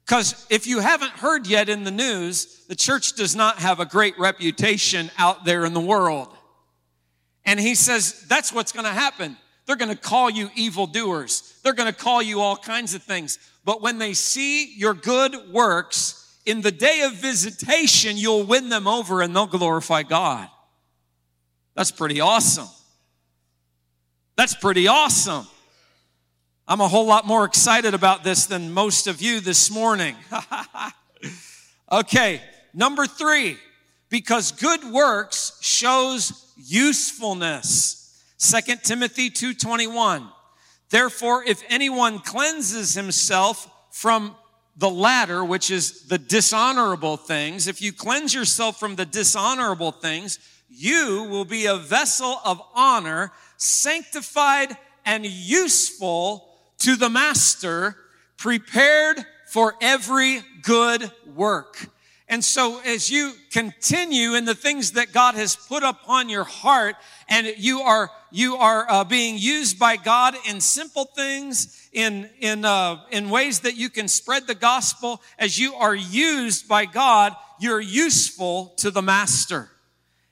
Because 0.05 0.45
if 0.49 0.67
you 0.67 0.79
haven't 0.79 1.11
heard 1.11 1.47
yet 1.47 1.69
in 1.69 1.83
the 1.83 1.91
news, 1.91 2.65
the 2.67 2.75
church 2.75 3.13
does 3.13 3.35
not 3.35 3.59
have 3.59 3.79
a 3.79 3.85
great 3.85 4.17
reputation 4.19 5.11
out 5.17 5.45
there 5.45 5.65
in 5.65 5.73
the 5.73 5.79
world. 5.79 6.29
And 7.45 7.59
he 7.59 7.75
says 7.75 8.25
that's 8.27 8.51
what's 8.51 8.71
going 8.71 8.85
to 8.85 8.91
happen. 8.91 9.37
They're 9.67 9.75
going 9.75 9.95
to 9.95 10.01
call 10.01 10.29
you 10.29 10.49
evildoers. 10.55 11.59
They're 11.61 11.73
going 11.73 11.93
to 11.93 11.97
call 11.97 12.23
you 12.23 12.41
all 12.41 12.57
kinds 12.57 12.95
of 12.95 13.03
things. 13.03 13.37
But 13.63 13.81
when 13.81 13.99
they 13.99 14.13
see 14.13 14.73
your 14.73 14.95
good 14.95 15.51
works, 15.51 16.23
in 16.47 16.61
the 16.61 16.71
day 16.71 17.01
of 17.01 17.13
visitation, 17.13 18.15
you'll 18.15 18.43
win 18.43 18.69
them 18.69 18.87
over 18.87 19.21
and 19.21 19.35
they'll 19.35 19.45
glorify 19.47 20.03
God. 20.03 20.47
That's 21.75 21.91
pretty 21.91 22.21
awesome. 22.21 22.69
That's 24.37 24.55
pretty 24.55 24.87
awesome. 24.87 25.45
I'm 26.65 26.79
a 26.79 26.87
whole 26.87 27.05
lot 27.05 27.27
more 27.27 27.43
excited 27.43 27.93
about 27.93 28.23
this 28.23 28.45
than 28.45 28.71
most 28.71 29.07
of 29.07 29.21
you 29.21 29.41
this 29.41 29.69
morning. 29.69 30.15
okay, 31.91 32.41
number 32.73 33.05
three, 33.05 33.57
because 34.09 34.53
good 34.53 34.85
works 34.85 35.57
shows 35.61 36.53
usefulness. 36.55 37.96
2 38.37 38.83
Timothy 38.83 39.29
2:21. 39.29 40.31
Therefore, 40.89 41.43
if 41.43 41.63
anyone 41.69 42.19
cleanses 42.19 42.93
himself 42.93 43.67
from 43.91 44.35
the 44.75 44.89
latter, 44.89 45.43
which 45.43 45.71
is 45.71 46.03
the 46.03 46.19
dishonorable 46.19 47.17
things, 47.17 47.67
if 47.67 47.81
you 47.81 47.91
cleanse 47.91 48.33
yourself 48.33 48.79
from 48.79 48.95
the 48.95 49.05
dishonorable 49.05 49.91
things, 49.91 50.39
you 50.69 51.23
will 51.23 51.45
be 51.45 51.65
a 51.65 51.77
vessel 51.77 52.39
of 52.45 52.61
honor, 52.73 53.31
sanctified 53.57 54.77
and 55.05 55.25
useful 55.25 56.47
to 56.79 56.95
the 56.95 57.09
master, 57.09 57.97
prepared 58.37 59.25
for 59.49 59.75
every 59.81 60.41
good 60.61 61.11
work. 61.33 61.89
And 62.29 62.43
so 62.43 62.81
as 62.81 63.09
you 63.09 63.33
continue 63.51 64.35
in 64.35 64.43
the 64.43 64.55
things 64.55 64.91
that 64.93 65.13
God 65.13 65.35
has 65.35 65.55
put 65.55 65.83
upon 65.83 66.27
your 66.27 66.43
heart 66.43 66.95
and 67.29 67.47
you 67.57 67.79
are, 67.81 68.11
you 68.31 68.57
are 68.57 68.85
uh, 68.89 69.03
being 69.05 69.37
used 69.37 69.79
by 69.79 69.95
God 69.95 70.35
in 70.47 70.59
simple 70.59 71.05
things, 71.05 71.89
in, 71.93 72.29
in, 72.39 72.65
uh, 72.65 72.97
in 73.11 73.29
ways 73.29 73.61
that 73.61 73.77
you 73.77 73.89
can 73.89 74.09
spread 74.09 74.45
the 74.45 74.55
gospel, 74.55 75.21
as 75.39 75.57
you 75.57 75.73
are 75.75 75.95
used 75.95 76.67
by 76.67 76.85
God, 76.85 77.33
you're 77.59 77.79
useful 77.79 78.73
to 78.77 78.91
the 78.91 79.01
master. 79.01 79.69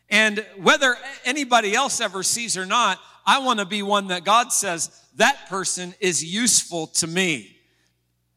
And 0.10 0.46
whether 0.58 0.96
anybody 1.24 1.74
else 1.74 2.02
ever 2.02 2.24
sees 2.24 2.58
or 2.58 2.66
not, 2.66 3.00
I 3.26 3.40
want 3.40 3.60
to 3.60 3.66
be 3.66 3.82
one 3.82 4.08
that 4.08 4.26
God 4.26 4.52
says, 4.52 4.90
that 5.16 5.48
person 5.48 5.96
is 6.02 6.24
useful 6.24 6.88
to 6.88 7.08
me. 7.08 7.56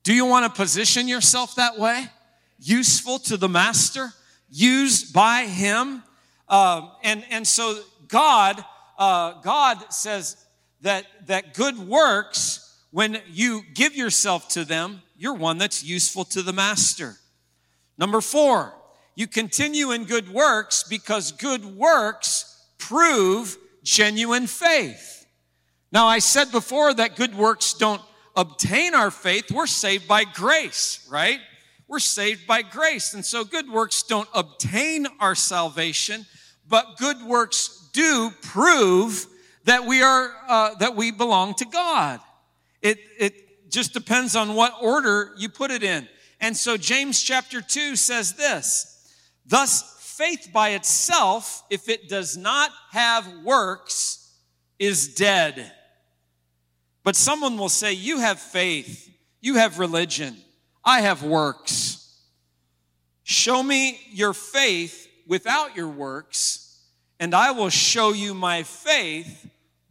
Do 0.05 0.15
you 0.15 0.25
want 0.25 0.47
to 0.47 0.57
position 0.57 1.09
yourself 1.09 1.57
that 1.57 1.77
way? 1.77 2.07
Useful 2.59 3.19
to 3.21 3.37
the 3.37 3.49
master, 3.49 4.13
used 4.51 5.13
by 5.13 5.45
him. 5.45 6.03
Uh, 6.49 6.89
and, 7.03 7.25
and 7.31 7.47
so 7.47 7.81
God, 8.09 8.65
uh, 8.99 9.41
God 9.43 9.93
says 9.93 10.37
that, 10.81 11.05
that 11.27 11.55
good 11.55 11.79
works, 11.79 12.65
when 12.91 13.21
you 13.29 13.63
give 13.75 13.95
yourself 13.95 14.49
to 14.51 14.65
them, 14.65 15.03
you're 15.17 15.35
one 15.35 15.59
that's 15.59 15.85
useful 15.85 16.25
to 16.25 16.43
the 16.43 16.53
master. 16.53 17.17
Number 17.99 18.21
four, 18.21 18.75
you 19.15 19.27
continue 19.27 19.91
in 19.91 20.05
good 20.05 20.33
works 20.33 20.85
because 20.85 21.33
good 21.33 21.65
works 21.65 22.65
prove 22.79 23.57
genuine 23.83 24.47
faith. 24.47 25.27
Now, 25.91 26.07
I 26.07 26.21
said 26.21 26.53
before 26.53 26.95
that 26.95 27.17
good 27.17 27.35
works 27.35 27.75
don't 27.75 28.03
obtain 28.37 28.95
our 28.95 29.11
faith. 29.11 29.51
We're 29.51 29.67
saved 29.67 30.07
by 30.07 30.25
grace, 30.25 31.07
right? 31.11 31.41
We're 31.89 31.99
saved 31.99 32.47
by 32.47 32.63
grace. 32.63 33.15
And 33.15 33.25
so 33.25 33.45
good 33.45 33.69
works 33.69 34.03
don't 34.03 34.29
obtain 34.35 35.07
our 35.19 35.35
salvation, 35.35 36.27
but 36.69 36.99
good 36.99 37.23
works 37.23 37.89
do 37.93 38.31
prove 38.43 39.27
that 39.65 39.87
we 39.87 40.03
are, 40.03 40.31
uh, 40.47 40.75
that 40.77 40.95
we 40.95 41.11
belong 41.11 41.55
to 41.55 41.65
God. 41.65 42.21
It, 42.83 42.99
it 43.19 43.71
just 43.71 43.93
depends 43.93 44.37
on 44.37 44.55
what 44.55 44.75
order 44.81 45.33
you 45.39 45.49
put 45.49 45.71
it 45.71 45.83
in. 45.83 46.07
And 46.41 46.57
so 46.57 46.77
James 46.77 47.23
chapter 47.23 47.61
2 47.61 47.97
says 47.97 48.35
this 48.35 48.95
Thus, 49.47 49.97
faith 50.01 50.51
by 50.53 50.71
itself, 50.71 51.63
if 51.71 51.89
it 51.89 52.09
does 52.09 52.37
not 52.37 52.71
have 52.91 53.27
works, 53.45 54.35
is 54.79 55.15
dead. 55.15 55.73
But 57.03 57.17
someone 57.17 57.57
will 57.57 57.69
say, 57.69 57.93
You 57.93 58.21
have 58.21 58.39
faith, 58.39 59.11
you 59.41 59.55
have 59.55 59.79
religion, 59.79 60.37
I 60.89 61.03
have 61.03 61.23
works. 61.23 62.17
Show 63.23 63.63
me 63.63 64.01
your 64.11 64.33
faith 64.33 65.07
without 65.27 65.77
your 65.77 65.91
works, 65.91 66.81
and 67.21 67.35
I 67.35 67.51
will 67.51 67.69
show 67.69 68.15
you 68.15 68.33
my 68.33 68.63
faith 68.63 69.51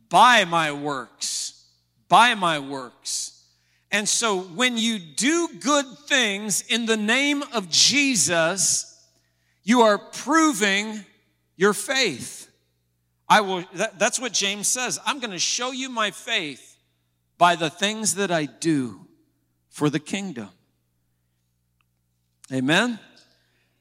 by 0.10 0.44
my 0.46 0.72
works. 0.72 1.66
By 2.10 2.34
my 2.34 2.58
works. 2.58 3.44
And 3.92 4.10
so 4.10 4.40
when 4.40 4.76
you 4.76 4.98
do 4.98 5.50
good 5.60 5.86
things 6.08 6.64
in 6.68 6.88
the 6.88 6.98
name 6.98 7.44
of 7.54 7.70
Jesus, 7.70 9.00
you 9.64 9.82
are 9.82 10.00
proving 10.00 11.06
your 11.58 11.74
faith. 11.74 12.50
I 13.30 13.42
will, 13.42 13.64
that, 13.76 14.00
that's 14.00 14.20
what 14.20 14.34
James 14.34 14.68
says. 14.68 14.98
I'm 15.06 15.20
going 15.20 15.30
to 15.30 15.38
show 15.38 15.72
you 15.72 15.90
my 15.92 16.10
faith 16.10 16.76
by 17.38 17.56
the 17.56 17.70
things 17.70 18.16
that 18.16 18.32
I 18.32 18.46
do 18.46 19.06
for 19.70 19.92
the 19.92 20.00
kingdom. 20.00 20.50
Amen. 22.52 23.00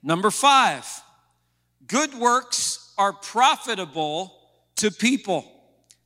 Number 0.03 0.31
five, 0.31 0.87
good 1.87 2.15
works 2.15 2.93
are 2.99 3.13
profitable 3.13 4.33
to 4.77 4.91
people. 4.91 5.45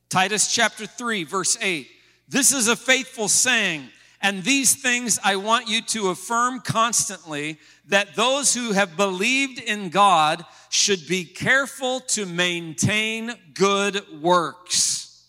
Titus 0.09 0.53
chapter 0.53 0.85
3, 0.85 1.23
verse 1.23 1.57
8. 1.61 1.87
This 2.27 2.51
is 2.51 2.67
a 2.67 2.75
faithful 2.75 3.27
saying, 3.27 3.89
and 4.21 4.43
these 4.43 4.75
things 4.75 5.19
I 5.23 5.37
want 5.37 5.67
you 5.67 5.81
to 5.81 6.09
affirm 6.09 6.59
constantly 6.59 7.59
that 7.87 8.15
those 8.15 8.53
who 8.53 8.73
have 8.73 8.95
believed 8.95 9.59
in 9.59 9.89
God 9.89 10.45
should 10.69 11.07
be 11.07 11.25
careful 11.25 11.99
to 12.01 12.25
maintain 12.25 13.33
good 13.53 14.21
works. 14.21 15.27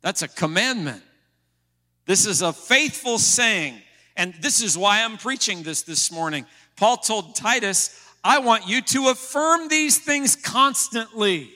That's 0.00 0.22
a 0.22 0.28
commandment. 0.28 1.02
This 2.06 2.26
is 2.26 2.42
a 2.42 2.52
faithful 2.52 3.18
saying. 3.18 3.80
And 4.16 4.34
this 4.40 4.62
is 4.62 4.78
why 4.78 5.02
I'm 5.02 5.18
preaching 5.18 5.62
this 5.62 5.82
this 5.82 6.10
morning. 6.10 6.46
Paul 6.76 6.96
told 6.96 7.34
Titus, 7.34 8.02
I 8.24 8.38
want 8.38 8.66
you 8.66 8.80
to 8.82 9.08
affirm 9.08 9.68
these 9.68 9.98
things 9.98 10.34
constantly. 10.36 11.50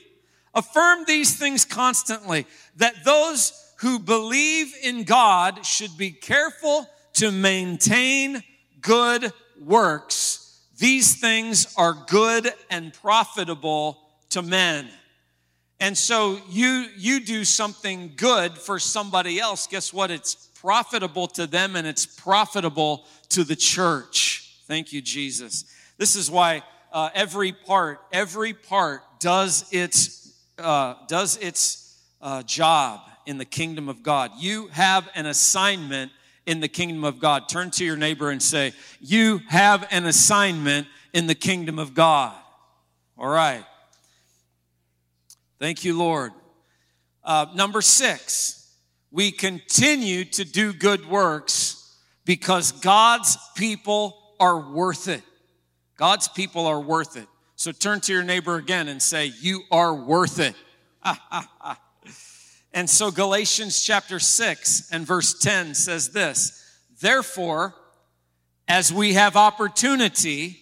Affirm 0.53 1.05
these 1.07 1.37
things 1.37 1.65
constantly 1.65 2.45
that 2.77 3.03
those 3.03 3.53
who 3.79 3.99
believe 3.99 4.73
in 4.83 5.03
God 5.03 5.65
should 5.65 5.97
be 5.97 6.11
careful 6.11 6.87
to 7.13 7.31
maintain 7.31 8.43
good 8.81 9.33
works. 9.59 10.59
These 10.77 11.19
things 11.19 11.73
are 11.77 11.95
good 12.07 12.51
and 12.69 12.93
profitable 12.93 13.97
to 14.29 14.41
men. 14.41 14.89
And 15.79 15.97
so 15.97 16.39
you 16.49 16.87
you 16.95 17.19
do 17.19 17.43
something 17.43 18.13
good 18.15 18.57
for 18.57 18.77
somebody 18.77 19.39
else, 19.39 19.65
guess 19.65 19.91
what? 19.91 20.11
It's 20.11 20.50
profitable 20.61 21.27
to 21.27 21.47
them 21.47 21.75
and 21.75 21.87
it's 21.87 22.05
profitable 22.05 23.05
to 23.29 23.43
the 23.43 23.55
church. 23.55 24.55
Thank 24.67 24.93
you 24.93 25.01
Jesus. 25.01 25.65
This 25.97 26.15
is 26.15 26.29
why 26.29 26.63
uh, 26.91 27.09
every 27.15 27.51
part, 27.51 27.99
every 28.11 28.53
part 28.53 29.01
does 29.19 29.65
its 29.71 30.33
uh, 30.59 30.93
does 31.07 31.37
its 31.37 31.99
uh, 32.21 32.43
job 32.43 33.01
in 33.25 33.39
the 33.39 33.45
kingdom 33.45 33.89
of 33.89 34.03
God. 34.03 34.31
You 34.37 34.67
have 34.67 35.09
an 35.15 35.25
assignment 35.25 36.11
in 36.45 36.59
the 36.59 36.67
kingdom 36.67 37.03
of 37.03 37.19
God. 37.19 37.49
Turn 37.49 37.71
to 37.71 37.85
your 37.85 37.97
neighbor 37.97 38.29
and 38.29 38.41
say, 38.41 38.73
You 38.99 39.41
have 39.47 39.87
an 39.89 40.05
assignment 40.05 40.87
in 41.13 41.25
the 41.25 41.35
kingdom 41.35 41.79
of 41.79 41.95
God. 41.95 42.35
All 43.17 43.29
right. 43.29 43.65
Thank 45.59 45.83
you, 45.83 45.97
Lord. 45.97 46.33
Uh, 47.23 47.47
number 47.55 47.81
six, 47.81 48.60
we 49.11 49.31
continue 49.31 50.23
to 50.25 50.45
do 50.45 50.73
good 50.73 51.07
works 51.09 51.97
because 52.25 52.71
God's 52.71 53.37
people 53.55 54.17
are 54.39 54.71
worth 54.71 55.07
it. 55.07 55.21
God's 55.97 56.27
people 56.27 56.65
are 56.65 56.79
worth 56.79 57.17
it. 57.17 57.27
So 57.55 57.71
turn 57.71 57.99
to 58.01 58.13
your 58.13 58.23
neighbor 58.23 58.55
again 58.55 58.87
and 58.87 59.01
say, 59.01 59.33
You 59.39 59.61
are 59.71 59.93
worth 59.93 60.39
it. 60.39 60.55
and 62.73 62.89
so 62.89 63.11
Galatians 63.11 63.83
chapter 63.83 64.17
6 64.17 64.91
and 64.91 65.05
verse 65.05 65.37
10 65.37 65.75
says 65.75 66.09
this 66.09 66.57
Therefore, 67.01 67.75
as 68.67 68.93
we 68.93 69.13
have 69.13 69.35
opportunity, 69.35 70.57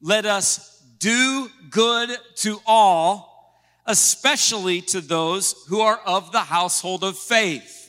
let 0.00 0.26
us 0.26 0.82
do 0.98 1.48
good 1.70 2.10
to 2.36 2.60
all, 2.66 3.62
especially 3.86 4.80
to 4.80 5.00
those 5.00 5.54
who 5.68 5.80
are 5.80 6.00
of 6.04 6.32
the 6.32 6.40
household 6.40 7.04
of 7.04 7.16
faith. 7.16 7.81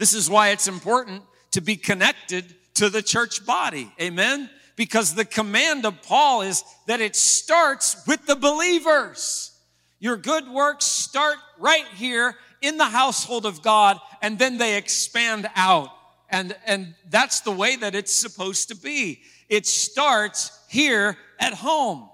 This 0.00 0.14
is 0.14 0.28
why 0.28 0.48
it's 0.48 0.66
important 0.66 1.22
to 1.52 1.60
be 1.60 1.76
connected 1.76 2.56
to 2.74 2.88
the 2.88 3.02
church 3.02 3.46
body. 3.46 3.92
Amen 4.00 4.50
because 4.80 5.14
the 5.14 5.26
command 5.26 5.84
of 5.84 6.00
Paul 6.00 6.40
is 6.40 6.64
that 6.86 7.02
it 7.02 7.14
starts 7.14 8.02
with 8.06 8.24
the 8.24 8.34
believers. 8.34 9.52
Your 9.98 10.16
good 10.16 10.48
works 10.48 10.86
start 10.86 11.36
right 11.58 11.84
here 11.96 12.34
in 12.62 12.78
the 12.78 12.86
household 12.86 13.44
of 13.44 13.60
God 13.60 13.98
and 14.22 14.38
then 14.38 14.56
they 14.56 14.78
expand 14.78 15.50
out. 15.54 15.90
And, 16.30 16.56
and 16.64 16.94
that's 17.10 17.40
the 17.40 17.50
way 17.50 17.76
that 17.76 17.94
it's 17.94 18.14
supposed 18.14 18.68
to 18.68 18.74
be. 18.74 19.20
It 19.50 19.66
starts 19.66 20.50
here 20.70 21.18
at 21.38 21.52
home. 21.52 22.08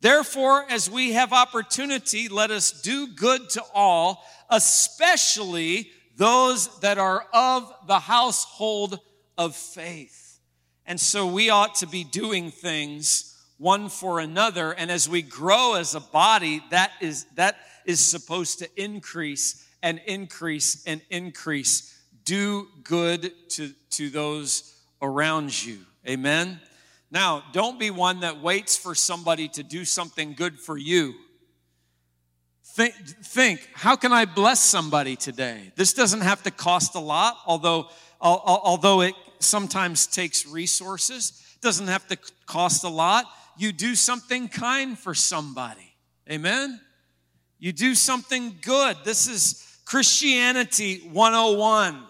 Therefore, 0.00 0.66
as 0.68 0.90
we 0.90 1.12
have 1.12 1.32
opportunity, 1.32 2.26
let 2.28 2.50
us 2.50 2.82
do 2.82 3.06
good 3.14 3.48
to 3.50 3.62
all, 3.72 4.24
especially 4.50 5.92
those 6.16 6.80
that 6.80 6.98
are 6.98 7.26
of 7.32 7.72
the 7.86 7.98
household 7.98 8.98
of 9.38 9.54
faith. 9.54 10.40
And 10.86 11.00
so 11.00 11.26
we 11.26 11.50
ought 11.50 11.76
to 11.76 11.86
be 11.86 12.04
doing 12.04 12.50
things 12.50 13.32
one 13.58 13.88
for 13.88 14.20
another. 14.20 14.72
And 14.72 14.90
as 14.90 15.08
we 15.08 15.22
grow 15.22 15.74
as 15.74 15.94
a 15.94 16.00
body, 16.00 16.62
that 16.70 16.92
is, 17.00 17.24
that 17.34 17.56
is 17.84 18.00
supposed 18.00 18.58
to 18.60 18.68
increase 18.82 19.66
and 19.82 20.00
increase 20.06 20.84
and 20.86 21.00
increase. 21.10 21.98
Do 22.24 22.68
good 22.82 23.32
to, 23.50 23.72
to 23.90 24.10
those 24.10 24.74
around 25.00 25.64
you. 25.64 25.78
Amen. 26.08 26.60
Now, 27.10 27.44
don't 27.52 27.78
be 27.78 27.90
one 27.90 28.20
that 28.20 28.42
waits 28.42 28.76
for 28.76 28.94
somebody 28.94 29.48
to 29.48 29.62
do 29.62 29.84
something 29.84 30.34
good 30.34 30.58
for 30.58 30.76
you. 30.76 31.14
Think, 32.76 32.94
think, 32.94 33.70
how 33.72 33.96
can 33.96 34.12
I 34.12 34.26
bless 34.26 34.60
somebody 34.60 35.16
today? 35.16 35.72
This 35.76 35.94
doesn't 35.94 36.20
have 36.20 36.42
to 36.42 36.50
cost 36.50 36.94
a 36.94 37.00
lot, 37.00 37.38
although, 37.46 37.88
although 38.20 39.00
it 39.00 39.14
sometimes 39.38 40.06
takes 40.06 40.44
resources, 40.44 41.42
doesn't 41.62 41.86
have 41.86 42.06
to 42.08 42.18
cost 42.44 42.84
a 42.84 42.90
lot. 42.90 43.24
You 43.56 43.72
do 43.72 43.94
something 43.94 44.48
kind 44.48 44.98
for 44.98 45.14
somebody. 45.14 45.94
Amen? 46.30 46.78
You 47.58 47.72
do 47.72 47.94
something 47.94 48.58
good. 48.60 48.98
This 49.06 49.26
is 49.26 49.78
Christianity 49.86 50.98
101. 51.10 52.02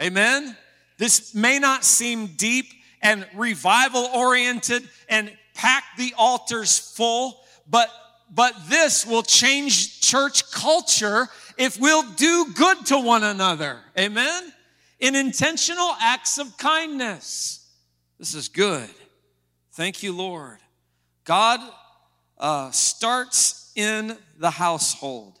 Amen? 0.00 0.56
This 0.96 1.34
may 1.34 1.58
not 1.58 1.82
seem 1.82 2.28
deep 2.36 2.66
and 3.02 3.26
revival 3.34 4.04
oriented 4.14 4.88
and 5.08 5.36
pack 5.54 5.82
the 5.98 6.14
altars 6.16 6.78
full, 6.78 7.40
but 7.68 7.90
but 8.34 8.54
this 8.68 9.06
will 9.06 9.22
change 9.22 10.00
church 10.00 10.50
culture 10.50 11.28
if 11.58 11.78
we'll 11.78 12.10
do 12.14 12.46
good 12.54 12.86
to 12.86 12.98
one 12.98 13.22
another. 13.22 13.78
Amen? 13.98 14.52
in 15.02 15.16
intentional 15.16 15.90
acts 16.00 16.38
of 16.38 16.56
kindness. 16.56 17.68
This 18.20 18.34
is 18.34 18.48
good. 18.48 18.88
Thank 19.72 20.04
you, 20.04 20.16
Lord. 20.16 20.58
God 21.24 21.60
uh, 22.38 22.70
starts 22.70 23.72
in 23.74 24.16
the 24.38 24.50
household. 24.50 25.40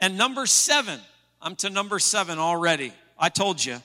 And 0.00 0.18
number 0.18 0.44
seven, 0.44 0.98
I'm 1.40 1.54
to 1.56 1.70
number 1.70 2.00
seven 2.00 2.40
already. 2.40 2.92
I 3.16 3.28
told 3.28 3.64
you. 3.64 3.80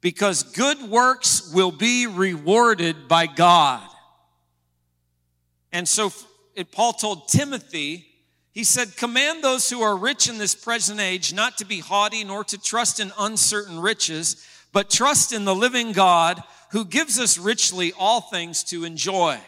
Because 0.00 0.44
good 0.44 0.80
works 0.82 1.52
will 1.52 1.72
be 1.72 2.06
rewarded 2.06 3.08
by 3.08 3.26
God. 3.26 3.82
And 5.72 5.88
so 5.88 6.12
it, 6.54 6.72
Paul 6.72 6.92
told 6.92 7.28
Timothy, 7.28 8.06
he 8.52 8.64
said, 8.64 8.96
Command 8.96 9.42
those 9.42 9.70
who 9.70 9.80
are 9.80 9.96
rich 9.96 10.28
in 10.28 10.38
this 10.38 10.54
present 10.54 11.00
age 11.00 11.32
not 11.32 11.58
to 11.58 11.64
be 11.64 11.80
haughty 11.80 12.22
nor 12.22 12.44
to 12.44 12.58
trust 12.58 13.00
in 13.00 13.12
uncertain 13.18 13.80
riches, 13.80 14.46
but 14.72 14.90
trust 14.90 15.32
in 15.32 15.44
the 15.44 15.54
living 15.54 15.92
God 15.92 16.42
who 16.70 16.84
gives 16.84 17.18
us 17.18 17.38
richly 17.38 17.92
all 17.98 18.20
things 18.20 18.62
to 18.64 18.84
enjoy. 18.84 19.38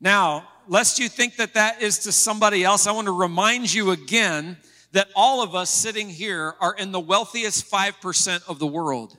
Now, 0.00 0.48
lest 0.68 0.98
you 0.98 1.08
think 1.08 1.36
that 1.36 1.54
that 1.54 1.82
is 1.82 1.98
to 2.00 2.12
somebody 2.12 2.64
else, 2.64 2.86
I 2.86 2.92
want 2.92 3.06
to 3.06 3.12
remind 3.12 3.72
you 3.72 3.90
again 3.90 4.56
that 4.92 5.08
all 5.14 5.42
of 5.42 5.54
us 5.54 5.70
sitting 5.70 6.08
here 6.08 6.54
are 6.60 6.74
in 6.74 6.92
the 6.92 7.00
wealthiest 7.00 7.70
5% 7.70 8.48
of 8.48 8.58
the 8.58 8.66
world. 8.66 9.16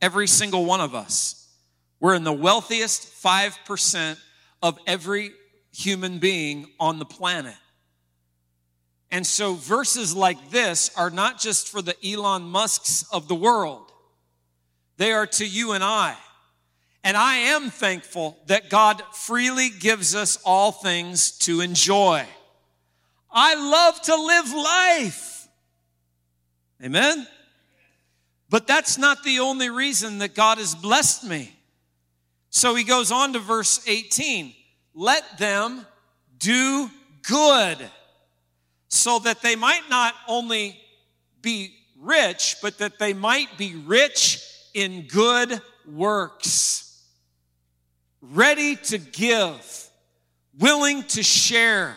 Every 0.00 0.26
single 0.26 0.64
one 0.64 0.80
of 0.80 0.94
us. 0.94 1.48
We're 2.00 2.14
in 2.14 2.24
the 2.24 2.32
wealthiest 2.32 3.22
5% 3.22 4.16
of 4.62 4.78
every 4.86 5.32
human 5.78 6.18
being 6.18 6.66
on 6.80 6.98
the 6.98 7.04
planet. 7.04 7.54
And 9.12 9.24
so 9.24 9.54
verses 9.54 10.14
like 10.14 10.50
this 10.50 10.90
are 10.96 11.08
not 11.08 11.38
just 11.38 11.68
for 11.68 11.80
the 11.80 11.94
Elon 12.04 12.42
Musks 12.42 13.04
of 13.12 13.28
the 13.28 13.36
world. 13.36 13.92
They 14.96 15.12
are 15.12 15.26
to 15.26 15.46
you 15.46 15.72
and 15.72 15.84
I. 15.84 16.16
And 17.04 17.16
I 17.16 17.36
am 17.36 17.70
thankful 17.70 18.36
that 18.48 18.70
God 18.70 19.00
freely 19.12 19.70
gives 19.70 20.16
us 20.16 20.36
all 20.44 20.72
things 20.72 21.30
to 21.38 21.60
enjoy. 21.60 22.26
I 23.30 23.54
love 23.54 24.02
to 24.02 24.16
live 24.16 24.52
life. 24.52 25.48
Amen? 26.82 27.26
But 28.50 28.66
that's 28.66 28.98
not 28.98 29.22
the 29.22 29.38
only 29.38 29.70
reason 29.70 30.18
that 30.18 30.34
God 30.34 30.58
has 30.58 30.74
blessed 30.74 31.24
me. 31.24 31.54
So 32.50 32.74
he 32.74 32.82
goes 32.82 33.12
on 33.12 33.32
to 33.34 33.38
verse 33.38 33.80
18 33.86 34.54
let 34.94 35.38
them 35.38 35.86
do 36.38 36.90
good 37.22 37.78
so 38.88 39.18
that 39.20 39.42
they 39.42 39.54
might 39.54 39.88
not 39.90 40.14
only 40.26 40.78
be 41.42 41.74
rich, 42.00 42.56
but 42.62 42.78
that 42.78 42.98
they 42.98 43.12
might 43.12 43.58
be 43.58 43.74
rich 43.74 44.42
in 44.74 45.06
good 45.06 45.60
works, 45.86 47.04
ready 48.20 48.76
to 48.76 48.98
give, 48.98 49.88
willing 50.58 51.02
to 51.04 51.22
share, 51.22 51.96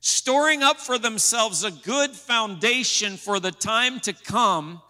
storing 0.00 0.62
up 0.62 0.78
for 0.78 0.98
themselves 0.98 1.64
a 1.64 1.70
good 1.70 2.10
foundation 2.10 3.16
for 3.16 3.40
the 3.40 3.52
time 3.52 4.00
to 4.00 4.12
come, 4.12 4.80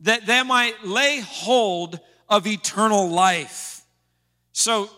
that 0.00 0.26
they 0.26 0.42
might 0.42 0.84
lay 0.84 1.20
hold 1.20 2.00
of 2.28 2.46
eternal 2.46 3.08
life. 3.08 3.84
So, 4.52 4.90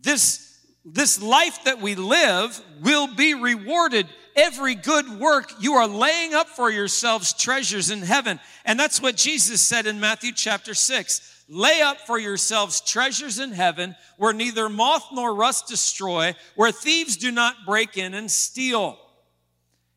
this 0.00 0.49
this 0.84 1.20
life 1.20 1.64
that 1.64 1.80
we 1.80 1.94
live 1.94 2.60
will 2.82 3.14
be 3.14 3.34
rewarded 3.34 4.06
every 4.34 4.74
good 4.74 5.20
work 5.20 5.52
you 5.60 5.74
are 5.74 5.86
laying 5.86 6.34
up 6.34 6.48
for 6.48 6.70
yourselves 6.70 7.32
treasures 7.32 7.90
in 7.90 8.02
heaven. 8.02 8.40
And 8.64 8.78
that's 8.78 9.00
what 9.00 9.16
Jesus 9.16 9.60
said 9.60 9.86
in 9.86 10.00
Matthew 10.00 10.32
chapter 10.32 10.74
6. 10.74 11.44
Lay 11.48 11.82
up 11.82 11.98
for 12.06 12.18
yourselves 12.18 12.80
treasures 12.80 13.38
in 13.38 13.52
heaven 13.52 13.96
where 14.16 14.32
neither 14.32 14.68
moth 14.68 15.06
nor 15.12 15.34
rust 15.34 15.66
destroy, 15.66 16.34
where 16.54 16.72
thieves 16.72 17.16
do 17.16 17.30
not 17.30 17.66
break 17.66 17.98
in 17.98 18.14
and 18.14 18.30
steal. 18.30 18.96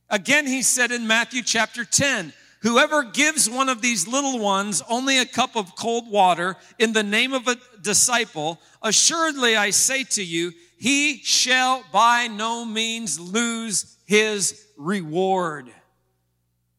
Again, 0.09 0.45
he 0.45 0.63
said 0.63 0.91
in 0.91 1.07
Matthew 1.07 1.43
chapter 1.43 1.85
10, 1.85 2.33
Whoever 2.63 3.03
gives 3.03 3.49
one 3.49 3.67
of 3.67 3.81
these 3.81 4.07
little 4.07 4.39
ones 4.39 4.81
only 4.89 5.17
a 5.17 5.25
cup 5.25 5.57
of 5.57 5.75
cold 5.75 6.09
water 6.09 6.55
in 6.79 6.93
the 6.93 7.03
name 7.03 7.33
of 7.33 7.49
a 7.49 7.57
disciple, 7.81 8.57
assuredly 8.81 9.57
I 9.57 9.71
say 9.71 10.05
to 10.05 10.23
you, 10.23 10.53
he 10.77 11.17
shall 11.17 11.83
by 11.91 12.27
no 12.27 12.63
means 12.63 13.19
lose 13.19 13.97
his 14.05 14.65
reward. 14.77 15.69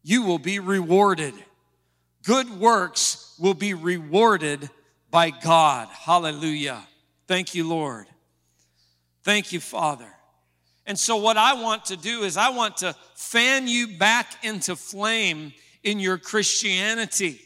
You 0.02 0.22
will 0.22 0.38
be 0.38 0.58
rewarded. 0.58 1.34
Good 2.22 2.48
works 2.58 3.34
will 3.38 3.54
be 3.54 3.74
rewarded 3.74 4.70
by 5.10 5.30
God. 5.30 5.88
Hallelujah. 5.88 6.80
Thank 7.28 7.54
you, 7.54 7.68
Lord. 7.68 8.06
Thank 9.22 9.52
you, 9.52 9.60
Father. 9.60 10.08
And 10.86 10.98
so, 10.98 11.16
what 11.16 11.36
I 11.36 11.54
want 11.54 11.86
to 11.86 11.96
do 11.96 12.22
is, 12.22 12.36
I 12.36 12.50
want 12.50 12.78
to 12.78 12.94
fan 13.14 13.68
you 13.68 13.98
back 13.98 14.44
into 14.44 14.76
flame 14.76 15.52
in 15.84 16.00
your 16.00 16.18
Christianity. 16.18 17.40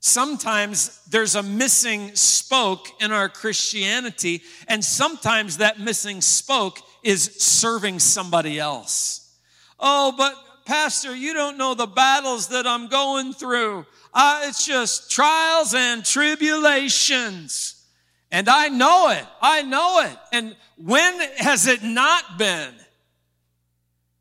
Sometimes 0.00 1.02
there's 1.10 1.34
a 1.34 1.42
missing 1.42 2.14
spoke 2.14 2.88
in 3.00 3.12
our 3.12 3.28
Christianity, 3.28 4.42
and 4.66 4.84
sometimes 4.84 5.58
that 5.58 5.78
missing 5.78 6.20
spoke 6.20 6.78
is 7.02 7.22
serving 7.36 7.98
somebody 7.98 8.58
else. 8.58 9.38
Oh, 9.78 10.12
but 10.16 10.34
Pastor, 10.66 11.14
you 11.14 11.32
don't 11.34 11.58
know 11.58 11.74
the 11.74 11.86
battles 11.86 12.48
that 12.48 12.66
I'm 12.66 12.88
going 12.88 13.32
through. 13.32 13.86
Uh, 14.12 14.42
it's 14.44 14.66
just 14.66 15.10
trials 15.10 15.74
and 15.74 16.04
tribulations. 16.04 17.84
And 18.30 18.48
I 18.48 18.68
know 18.68 19.10
it. 19.10 19.24
I 19.42 19.62
know 19.62 20.00
it. 20.00 20.16
And 20.32 20.56
when 20.76 21.20
has 21.38 21.66
it 21.66 21.82
not 21.82 22.38
been? 22.38 22.74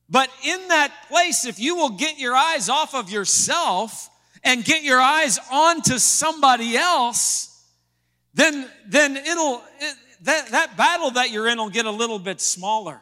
But 0.10 0.30
in 0.44 0.68
that 0.70 0.92
place, 1.08 1.46
if 1.46 1.60
you 1.60 1.76
will 1.76 1.92
get 1.92 2.18
your 2.18 2.36
eyes 2.36 2.68
off 2.68 2.96
of 2.96 3.12
yourself 3.12 4.10
and 4.44 4.64
get 4.64 4.84
your 4.84 5.00
eyes 5.00 5.40
onto 5.52 6.00
somebody 6.00 6.76
else, 6.76 7.64
then, 8.34 8.68
then 8.88 9.18
it'll, 9.18 9.62
it, 9.80 9.96
that, 10.24 10.48
that 10.50 10.78
battle 10.78 11.12
that 11.12 11.32
you're 11.32 11.48
in 11.48 11.58
will 11.58 11.70
get 11.70 11.86
a 11.86 11.92
little 11.92 12.20
bit 12.20 12.42
smaller 12.42 13.02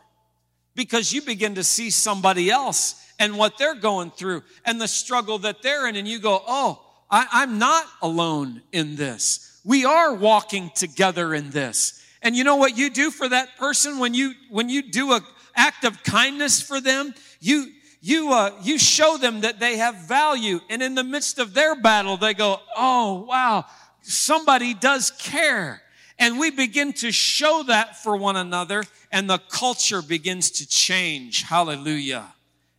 because 0.76 1.14
you 1.14 1.22
begin 1.22 1.56
to 1.56 1.64
see 1.64 1.90
somebody 1.90 2.50
else 2.52 3.02
and 3.20 3.38
what 3.38 3.58
they're 3.58 3.76
going 3.76 4.12
through 4.12 4.44
and 4.66 4.80
the 4.80 4.88
struggle 4.88 5.40
that 5.40 5.62
they're 5.62 5.88
in. 5.88 5.96
And 5.96 6.08
you 6.08 6.20
go, 6.20 6.42
oh, 6.46 6.84
I, 7.10 7.44
am 7.44 7.58
not 7.58 7.86
alone 8.02 8.62
in 8.72 8.96
this. 8.96 9.60
We 9.64 9.86
are 9.86 10.14
walking 10.14 10.72
together 10.76 11.34
in 11.34 11.52
this. 11.52 12.04
And 12.22 12.36
you 12.36 12.44
know 12.44 12.58
what 12.58 12.78
you 12.78 12.90
do 12.90 13.12
for 13.12 13.30
that 13.30 13.58
person 13.58 14.00
when 14.00 14.14
you, 14.14 14.34
when 14.50 14.70
you 14.70 14.82
do 14.82 15.14
a 15.14 15.22
act 15.58 15.84
of 15.84 16.04
kindness 16.04 16.62
for 16.62 16.80
them? 16.80 17.14
You, 17.42 17.68
you, 18.00 18.32
uh, 18.32 18.52
you 18.62 18.78
show 18.78 19.18
them 19.18 19.42
that 19.42 19.60
they 19.60 19.78
have 19.78 19.96
value. 20.08 20.62
And 20.70 20.82
in 20.82 20.96
the 20.96 21.04
midst 21.04 21.40
of 21.40 21.54
their 21.54 21.76
battle, 21.76 22.16
they 22.16 22.34
go, 22.34 22.62
oh, 22.78 23.26
wow, 23.28 23.66
somebody 24.02 24.74
does 24.74 25.12
care. 25.12 25.82
And 26.20 26.40
we 26.40 26.50
begin 26.50 26.94
to 26.94 27.12
show 27.12 27.64
that 27.68 27.98
for 28.02 28.16
one 28.18 28.38
another, 28.38 28.84
and 29.12 29.30
the 29.30 29.38
culture 29.38 30.02
begins 30.02 30.50
to 30.52 30.68
change. 30.68 31.44
Hallelujah. 31.44 32.34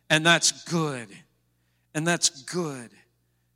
And 0.09 0.25
that's 0.25 0.63
good. 0.65 1.07
And 1.93 2.05
that's 2.05 2.29
good. 2.43 2.89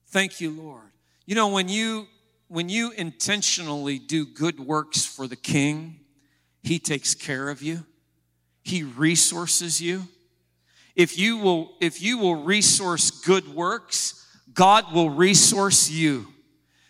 Thank 0.07 0.39
you, 0.39 0.51
Lord. 0.51 0.91
You 1.25 1.36
know, 1.36 1.47
when 1.47 1.69
you 1.69 2.07
when 2.47 2.69
you 2.69 2.91
intentionally 2.91 3.97
do 3.97 4.27
good 4.27 4.59
works 4.59 5.03
for 5.05 5.27
the 5.27 5.36
king, 5.36 6.01
he 6.62 6.77
takes 6.77 7.15
care 7.15 7.49
of 7.49 7.63
you. 7.63 7.83
He 8.63 8.84
resources 8.84 9.82
you. 9.82 10.08
If 10.95 11.17
you 11.17 11.38
will 11.38 11.76
if 11.80 12.02
you 12.02 12.17
will 12.17 12.43
resource 12.43 13.12
good 13.12 13.54
works, 13.54 14.26
God 14.54 14.93
will 14.93 15.10
resource 15.10 15.89
you. 15.89 16.28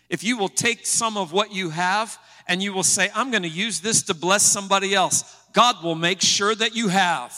If 0.08 0.22
you 0.22 0.36
will 0.36 0.48
take 0.48 0.86
some 0.86 1.16
of 1.16 1.32
what 1.32 1.52
you 1.52 1.70
have 1.70 2.18
and 2.46 2.62
you 2.62 2.72
will 2.72 2.82
say, 2.82 3.10
I'm 3.14 3.30
going 3.30 3.42
to 3.42 3.48
use 3.48 3.80
this 3.80 4.02
to 4.04 4.14
bless 4.14 4.42
somebody 4.42 4.94
else, 4.94 5.24
God 5.52 5.82
will 5.82 5.94
make 5.94 6.20
sure 6.20 6.54
that 6.54 6.76
you 6.76 6.88
have. 6.88 7.34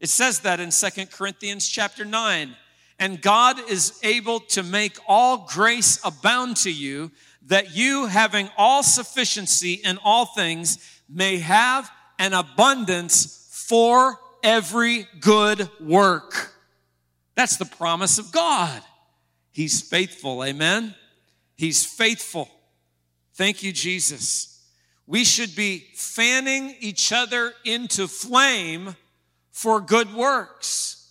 It 0.00 0.08
says 0.08 0.40
that 0.40 0.60
in 0.60 0.70
Second 0.70 1.10
Corinthians 1.10 1.68
chapter 1.68 2.04
9. 2.04 2.56
And 2.98 3.22
God 3.22 3.70
is 3.70 3.98
able 4.02 4.40
to 4.40 4.62
make 4.62 4.98
all 5.08 5.46
grace 5.48 5.98
abound 6.04 6.58
to 6.58 6.70
you, 6.70 7.10
that 7.46 7.74
you, 7.74 8.06
having 8.06 8.50
all 8.58 8.82
sufficiency 8.82 9.74
in 9.74 9.98
all 10.04 10.26
things, 10.26 10.78
may 11.08 11.38
have 11.38 11.90
an 12.20 12.34
abundance 12.34 13.48
for 13.50 14.20
every 14.44 15.08
good 15.20 15.68
work. 15.80 16.52
That's 17.34 17.56
the 17.56 17.64
promise 17.64 18.18
of 18.18 18.30
God. 18.30 18.82
He's 19.50 19.80
faithful. 19.80 20.44
Amen. 20.44 20.94
He's 21.56 21.84
faithful. 21.84 22.48
Thank 23.34 23.62
you, 23.62 23.72
Jesus. 23.72 24.62
We 25.06 25.24
should 25.24 25.56
be 25.56 25.86
fanning 25.94 26.76
each 26.80 27.10
other 27.10 27.54
into 27.64 28.06
flame 28.06 28.96
for 29.50 29.80
good 29.80 30.14
works. 30.14 31.10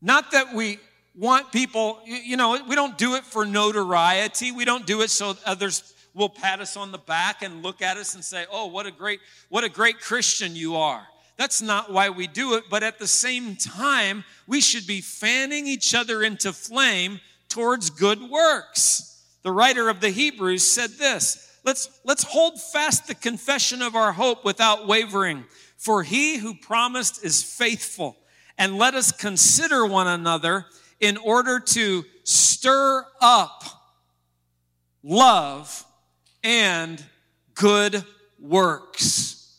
Not 0.00 0.32
that 0.32 0.54
we 0.54 0.78
want 1.14 1.52
people, 1.52 2.00
you 2.06 2.38
know, 2.38 2.58
we 2.66 2.74
don't 2.74 2.96
do 2.96 3.16
it 3.16 3.24
for 3.24 3.44
notoriety. 3.44 4.50
We 4.50 4.64
don't 4.64 4.86
do 4.86 5.02
it 5.02 5.10
so 5.10 5.36
others 5.44 5.94
will 6.16 6.30
pat 6.30 6.60
us 6.60 6.76
on 6.76 6.90
the 6.90 6.98
back 6.98 7.42
and 7.42 7.62
look 7.62 7.82
at 7.82 7.96
us 7.96 8.14
and 8.14 8.24
say, 8.24 8.46
"Oh, 8.50 8.66
what 8.66 8.86
a 8.86 8.90
great 8.90 9.20
what 9.48 9.62
a 9.62 9.68
great 9.68 10.00
Christian 10.00 10.56
you 10.56 10.74
are." 10.74 11.06
That's 11.36 11.60
not 11.60 11.92
why 11.92 12.08
we 12.08 12.26
do 12.26 12.54
it, 12.54 12.64
but 12.70 12.82
at 12.82 12.98
the 12.98 13.06
same 13.06 13.56
time, 13.56 14.24
we 14.46 14.60
should 14.60 14.86
be 14.86 15.02
fanning 15.02 15.66
each 15.66 15.94
other 15.94 16.22
into 16.22 16.52
flame 16.52 17.20
towards 17.48 17.90
good 17.90 18.22
works. 18.22 19.22
The 19.42 19.52
writer 19.52 19.88
of 19.88 20.00
the 20.00 20.10
Hebrews 20.10 20.66
said 20.66 20.90
this 20.92 21.46
let's, 21.64 22.00
let's 22.04 22.24
hold 22.24 22.60
fast 22.60 23.06
the 23.06 23.14
confession 23.14 23.82
of 23.82 23.94
our 23.94 24.12
hope 24.12 24.44
without 24.44 24.86
wavering, 24.86 25.44
for 25.76 26.02
he 26.02 26.38
who 26.38 26.54
promised 26.54 27.24
is 27.24 27.42
faithful. 27.42 28.16
And 28.58 28.78
let 28.78 28.94
us 28.94 29.12
consider 29.12 29.84
one 29.84 30.06
another 30.06 30.64
in 30.98 31.18
order 31.18 31.60
to 31.60 32.04
stir 32.24 33.04
up 33.20 33.62
love 35.02 35.85
and 36.46 37.04
good 37.54 38.04
works. 38.38 39.52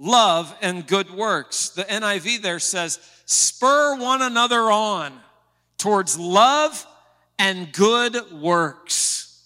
Love 0.00 0.54
and 0.60 0.84
good 0.84 1.08
works. 1.12 1.68
The 1.70 1.84
NIV 1.84 2.42
there 2.42 2.58
says, 2.58 2.98
spur 3.24 3.96
one 3.96 4.20
another 4.20 4.62
on 4.62 5.12
towards 5.78 6.18
love 6.18 6.84
and 7.38 7.72
good 7.72 8.16
works. 8.32 9.44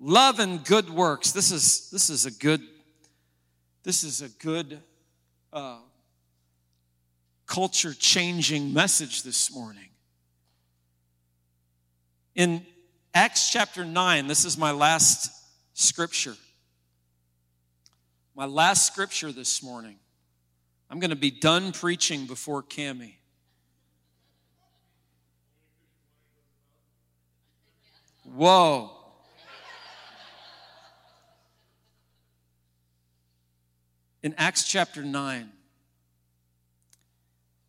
Love 0.00 0.40
and 0.40 0.64
good 0.64 0.90
works. 0.90 1.30
This 1.30 1.52
is 1.52 1.90
this 1.90 2.10
is 2.10 2.26
a 2.26 2.32
good 2.32 2.60
this 3.84 4.02
is 4.02 4.20
a 4.20 4.28
good 4.28 4.80
uh, 5.52 5.78
culture 7.46 7.94
changing 7.94 8.72
message 8.72 9.22
this 9.22 9.54
morning. 9.54 9.88
In 12.34 12.64
Acts 13.14 13.50
chapter 13.50 13.84
9, 13.84 14.26
this 14.28 14.44
is 14.44 14.56
my 14.56 14.70
last 14.70 15.37
scripture. 15.78 16.34
My 18.34 18.46
last 18.46 18.86
scripture 18.86 19.30
this 19.30 19.62
morning. 19.62 19.96
I'm 20.90 20.98
going 20.98 21.10
to 21.10 21.16
be 21.16 21.30
done 21.30 21.70
preaching 21.70 22.26
before 22.26 22.64
Cami. 22.64 23.14
Whoa. 28.24 28.90
In 34.22 34.34
Acts 34.36 34.64
chapter 34.66 35.04
9, 35.04 35.48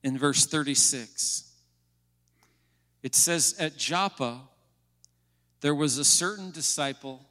in 0.04 0.17
verse 0.17 0.48
36, 0.48 1.52
it 3.04 3.13
says, 3.13 3.56
At 3.60 3.78
Joppa, 3.78 4.41
there 5.62 5.76
was 5.76 6.00
a 6.00 6.06
certain 6.06 6.50
disciple 6.50 7.29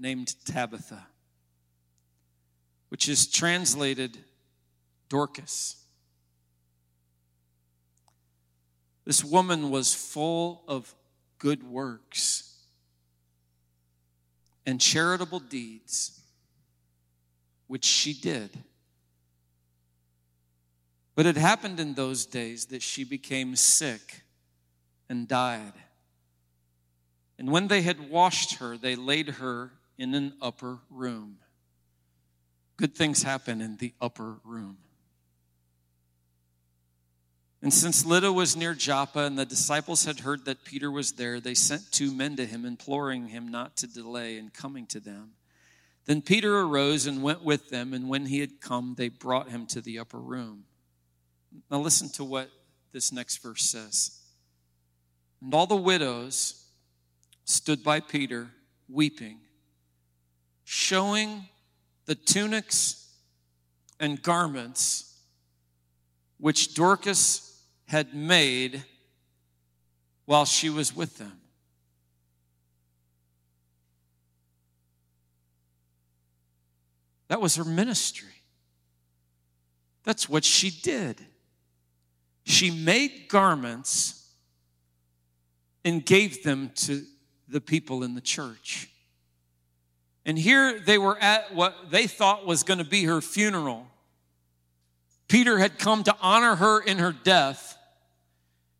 named 0.00 0.34
Tabitha, 0.46 1.06
which 2.88 3.08
is 3.08 3.26
translated 3.26 4.18
Dorcas. 5.08 5.76
This 9.04 9.22
woman 9.22 9.70
was 9.70 9.94
full 9.94 10.62
of 10.66 10.94
good 11.38 11.62
works 11.62 12.54
and 14.66 14.80
charitable 14.80 15.40
deeds, 15.40 16.20
which 17.66 17.84
she 17.84 18.12
did. 18.12 18.50
But 21.14 21.26
it 21.26 21.36
happened 21.36 21.80
in 21.80 21.94
those 21.94 22.24
days 22.24 22.66
that 22.66 22.82
she 22.82 23.04
became 23.04 23.56
sick 23.56 24.22
and 25.08 25.26
died. 25.26 25.72
And 27.38 27.50
when 27.50 27.68
they 27.68 27.82
had 27.82 28.10
washed 28.10 28.54
her, 28.54 28.76
they 28.76 28.94
laid 28.96 29.28
her 29.28 29.72
in 30.00 30.14
an 30.14 30.32
upper 30.40 30.78
room. 30.88 31.36
Good 32.78 32.96
things 32.96 33.22
happen 33.22 33.60
in 33.60 33.76
the 33.76 33.92
upper 34.00 34.38
room. 34.44 34.78
And 37.60 37.72
since 37.72 38.06
Lydda 38.06 38.32
was 38.32 38.56
near 38.56 38.72
Joppa 38.72 39.20
and 39.20 39.38
the 39.38 39.44
disciples 39.44 40.06
had 40.06 40.20
heard 40.20 40.46
that 40.46 40.64
Peter 40.64 40.90
was 40.90 41.12
there, 41.12 41.38
they 41.38 41.52
sent 41.52 41.92
two 41.92 42.10
men 42.10 42.34
to 42.36 42.46
him, 42.46 42.64
imploring 42.64 43.28
him 43.28 43.50
not 43.50 43.76
to 43.76 43.86
delay 43.86 44.38
in 44.38 44.48
coming 44.48 44.86
to 44.86 45.00
them. 45.00 45.32
Then 46.06 46.22
Peter 46.22 46.58
arose 46.58 47.04
and 47.04 47.22
went 47.22 47.44
with 47.44 47.68
them, 47.68 47.92
and 47.92 48.08
when 48.08 48.24
he 48.24 48.40
had 48.40 48.62
come, 48.62 48.94
they 48.96 49.10
brought 49.10 49.50
him 49.50 49.66
to 49.66 49.82
the 49.82 49.98
upper 49.98 50.18
room. 50.18 50.64
Now, 51.70 51.80
listen 51.80 52.08
to 52.12 52.24
what 52.24 52.48
this 52.92 53.12
next 53.12 53.42
verse 53.42 53.64
says. 53.64 54.18
And 55.42 55.52
all 55.52 55.66
the 55.66 55.76
widows 55.76 56.64
stood 57.44 57.84
by 57.84 58.00
Peter, 58.00 58.48
weeping, 58.88 59.40
showing 60.72 61.48
the 62.06 62.14
tunics 62.14 63.12
and 63.98 64.22
garments 64.22 65.16
which 66.38 66.76
Dorcas 66.76 67.60
had 67.88 68.14
made 68.14 68.84
while 70.26 70.44
she 70.44 70.70
was 70.70 70.94
with 70.94 71.18
them. 71.18 71.40
That 77.26 77.40
was 77.40 77.56
her 77.56 77.64
ministry. 77.64 78.28
That's 80.04 80.28
what 80.28 80.44
she 80.44 80.70
did. 80.70 81.20
She 82.44 82.70
made 82.70 83.26
garments 83.28 84.24
and 85.84 86.06
gave 86.06 86.44
them 86.44 86.70
to 86.76 87.02
the 87.48 87.60
people 87.60 88.04
in 88.04 88.14
the 88.14 88.20
church. 88.20 88.89
And 90.24 90.38
here 90.38 90.78
they 90.78 90.98
were 90.98 91.18
at 91.18 91.54
what 91.54 91.90
they 91.90 92.06
thought 92.06 92.46
was 92.46 92.62
going 92.62 92.78
to 92.78 92.84
be 92.84 93.04
her 93.04 93.20
funeral. 93.20 93.86
Peter 95.28 95.58
had 95.58 95.78
come 95.78 96.04
to 96.04 96.16
honor 96.20 96.56
her 96.56 96.80
in 96.80 96.98
her 96.98 97.12
death. 97.12 97.78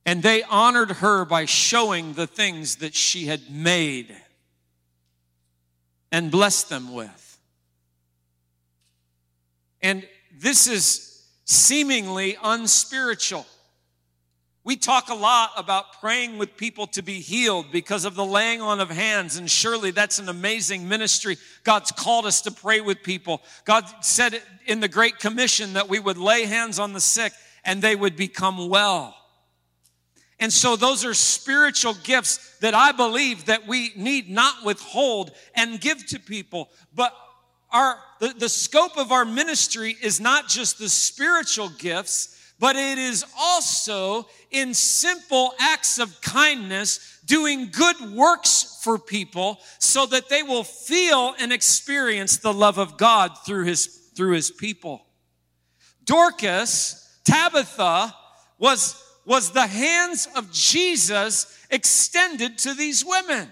And 0.06 0.22
they 0.22 0.42
honored 0.42 0.90
her 0.92 1.24
by 1.24 1.44
showing 1.44 2.14
the 2.14 2.26
things 2.26 2.76
that 2.76 2.94
she 2.94 3.26
had 3.26 3.50
made 3.50 4.14
and 6.10 6.30
blessed 6.30 6.68
them 6.68 6.92
with. 6.92 7.38
And 9.82 10.06
this 10.32 10.66
is 10.66 11.24
seemingly 11.44 12.36
unspiritual. 12.42 13.46
We 14.70 14.76
talk 14.76 15.08
a 15.08 15.14
lot 15.14 15.50
about 15.56 15.98
praying 16.00 16.38
with 16.38 16.56
people 16.56 16.86
to 16.86 17.02
be 17.02 17.14
healed 17.14 17.72
because 17.72 18.04
of 18.04 18.14
the 18.14 18.24
laying 18.24 18.60
on 18.60 18.78
of 18.78 18.88
hands, 18.88 19.36
and 19.36 19.50
surely 19.50 19.90
that's 19.90 20.20
an 20.20 20.28
amazing 20.28 20.88
ministry. 20.88 21.38
God's 21.64 21.90
called 21.90 22.24
us 22.24 22.42
to 22.42 22.52
pray 22.52 22.80
with 22.80 23.02
people. 23.02 23.42
God 23.64 23.84
said 24.00 24.40
in 24.66 24.78
the 24.78 24.86
Great 24.86 25.18
Commission 25.18 25.72
that 25.72 25.88
we 25.88 25.98
would 25.98 26.18
lay 26.18 26.44
hands 26.44 26.78
on 26.78 26.92
the 26.92 27.00
sick 27.00 27.32
and 27.64 27.82
they 27.82 27.96
would 27.96 28.14
become 28.14 28.68
well. 28.68 29.16
And 30.38 30.52
so 30.52 30.76
those 30.76 31.04
are 31.04 31.14
spiritual 31.14 31.94
gifts 32.04 32.56
that 32.58 32.72
I 32.72 32.92
believe 32.92 33.46
that 33.46 33.66
we 33.66 33.90
need 33.96 34.30
not 34.30 34.64
withhold 34.64 35.32
and 35.56 35.80
give 35.80 36.06
to 36.06 36.20
people. 36.20 36.70
But 36.94 37.12
our 37.72 37.98
the, 38.20 38.34
the 38.38 38.48
scope 38.48 38.96
of 38.96 39.10
our 39.10 39.24
ministry 39.24 39.96
is 40.00 40.20
not 40.20 40.46
just 40.46 40.78
the 40.78 40.88
spiritual 40.88 41.70
gifts, 41.70 42.36
but 42.60 42.76
it 42.76 42.98
is 42.98 43.24
also 43.36 44.28
in 44.50 44.74
simple 44.74 45.54
acts 45.58 45.98
of 45.98 46.20
kindness, 46.20 47.18
doing 47.24 47.70
good 47.72 48.12
works 48.12 48.78
for 48.82 48.98
people 48.98 49.58
so 49.78 50.06
that 50.06 50.28
they 50.28 50.42
will 50.42 50.64
feel 50.64 51.34
and 51.40 51.52
experience 51.52 52.36
the 52.36 52.52
love 52.52 52.78
of 52.78 52.96
God 52.96 53.32
through 53.44 53.64
his, 53.64 53.86
through 54.14 54.34
his 54.34 54.50
people. 54.50 55.04
Dorcas, 56.04 57.20
Tabitha, 57.24 58.14
was 58.58 59.02
was 59.30 59.52
the 59.52 59.66
hands 59.66 60.26
of 60.34 60.50
Jesus 60.50 61.56
extended 61.70 62.58
to 62.58 62.74
these 62.74 63.04
women. 63.04 63.48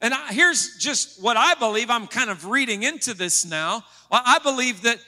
And 0.00 0.14
I, 0.14 0.32
here's 0.32 0.76
just 0.76 1.22
what 1.22 1.36
I 1.36 1.54
believe. 1.54 1.90
I'm 1.90 2.06
kind 2.06 2.30
of 2.30 2.46
reading 2.46 2.84
into 2.84 3.14
this 3.14 3.44
now. 3.44 3.82
I 4.10 4.38
believe 4.42 4.82
that, 4.82 4.98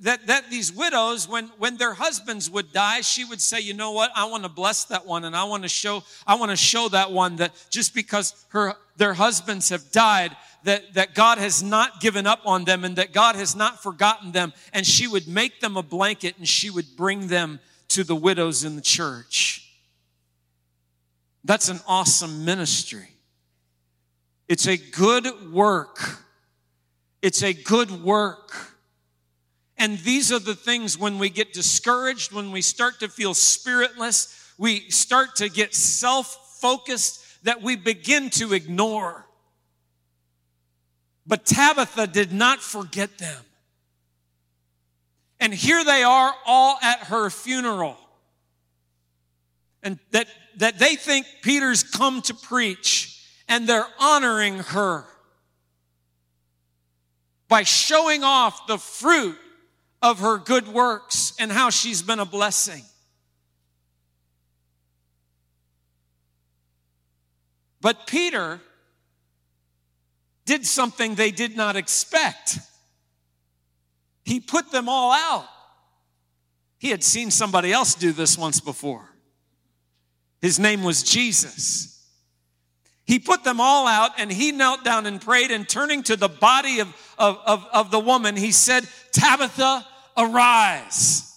that, 0.00 0.26
that 0.26 0.50
these 0.50 0.72
widows, 0.72 1.26
when, 1.26 1.46
when 1.58 1.78
their 1.78 1.94
husbands 1.94 2.50
would 2.50 2.72
die, 2.72 3.00
she 3.00 3.24
would 3.24 3.40
say, 3.40 3.60
you 3.60 3.72
know 3.72 3.92
what? 3.92 4.10
I 4.14 4.26
want 4.26 4.42
to 4.42 4.50
bless 4.50 4.84
that 4.86 5.06
one. 5.06 5.24
And 5.24 5.34
I 5.34 5.44
want 5.44 5.62
to 5.62 5.70
show, 5.70 6.02
I 6.26 6.34
want 6.34 6.50
to 6.50 6.56
show 6.56 6.88
that 6.90 7.12
one 7.12 7.36
that 7.36 7.52
just 7.70 7.94
because 7.94 8.44
her, 8.48 8.74
their 8.96 9.14
husbands 9.14 9.70
have 9.70 9.90
died, 9.90 10.36
that, 10.64 10.92
that 10.94 11.14
God 11.14 11.38
has 11.38 11.62
not 11.62 12.00
given 12.00 12.26
up 12.26 12.40
on 12.44 12.64
them 12.64 12.84
and 12.84 12.96
that 12.96 13.14
God 13.14 13.36
has 13.36 13.56
not 13.56 13.82
forgotten 13.82 14.32
them. 14.32 14.52
And 14.74 14.84
she 14.84 15.06
would 15.06 15.26
make 15.26 15.60
them 15.60 15.78
a 15.78 15.82
blanket 15.82 16.36
and 16.36 16.46
she 16.46 16.68
would 16.68 16.96
bring 16.96 17.28
them 17.28 17.58
to 17.88 18.04
the 18.04 18.16
widows 18.16 18.64
in 18.64 18.76
the 18.76 18.82
church. 18.82 19.72
That's 21.44 21.68
an 21.70 21.80
awesome 21.86 22.44
ministry. 22.44 23.11
It's 24.52 24.66
a 24.66 24.76
good 24.76 25.50
work. 25.50 25.98
It's 27.22 27.42
a 27.42 27.54
good 27.54 27.90
work. 28.04 28.52
And 29.78 29.98
these 30.00 30.30
are 30.30 30.38
the 30.38 30.54
things 30.54 30.98
when 30.98 31.18
we 31.18 31.30
get 31.30 31.54
discouraged, 31.54 32.32
when 32.32 32.52
we 32.52 32.60
start 32.60 33.00
to 33.00 33.08
feel 33.08 33.32
spiritless, 33.32 34.52
we 34.58 34.90
start 34.90 35.36
to 35.36 35.48
get 35.48 35.74
self 35.74 36.58
focused, 36.60 37.24
that 37.44 37.62
we 37.62 37.76
begin 37.76 38.28
to 38.28 38.52
ignore. 38.52 39.24
But 41.26 41.46
Tabitha 41.46 42.08
did 42.08 42.30
not 42.30 42.60
forget 42.60 43.16
them. 43.16 43.42
And 45.40 45.54
here 45.54 45.82
they 45.82 46.02
are 46.02 46.34
all 46.44 46.76
at 46.82 46.98
her 47.04 47.30
funeral. 47.30 47.96
And 49.82 49.98
that, 50.10 50.26
that 50.58 50.78
they 50.78 50.96
think 50.96 51.24
Peter's 51.40 51.82
come 51.82 52.20
to 52.20 52.34
preach 52.34 53.11
and 53.48 53.68
they're 53.68 53.86
honoring 53.98 54.58
her 54.58 55.04
by 57.48 57.62
showing 57.62 58.24
off 58.24 58.66
the 58.66 58.78
fruit 58.78 59.36
of 60.00 60.20
her 60.20 60.38
good 60.38 60.68
works 60.68 61.34
and 61.38 61.52
how 61.52 61.70
she's 61.70 62.02
been 62.02 62.18
a 62.18 62.24
blessing. 62.24 62.82
But 67.80 68.06
Peter 68.06 68.60
did 70.44 70.64
something 70.64 71.14
they 71.14 71.30
did 71.30 71.56
not 71.56 71.76
expect. 71.76 72.58
He 74.24 74.40
put 74.40 74.70
them 74.70 74.88
all 74.88 75.12
out. 75.12 75.48
He 76.78 76.90
had 76.90 77.04
seen 77.04 77.30
somebody 77.30 77.72
else 77.72 77.94
do 77.94 78.12
this 78.12 78.38
once 78.38 78.60
before. 78.60 79.08
His 80.40 80.58
name 80.58 80.82
was 80.82 81.02
Jesus. 81.02 82.01
He 83.04 83.18
put 83.18 83.44
them 83.44 83.60
all 83.60 83.86
out 83.86 84.12
and 84.18 84.30
he 84.30 84.52
knelt 84.52 84.84
down 84.84 85.06
and 85.06 85.20
prayed. 85.20 85.50
And 85.50 85.68
turning 85.68 86.02
to 86.04 86.16
the 86.16 86.28
body 86.28 86.80
of, 86.80 86.88
of, 87.18 87.38
of, 87.46 87.66
of 87.72 87.90
the 87.90 88.00
woman, 88.00 88.36
he 88.36 88.52
said, 88.52 88.86
Tabitha, 89.12 89.86
arise. 90.16 91.28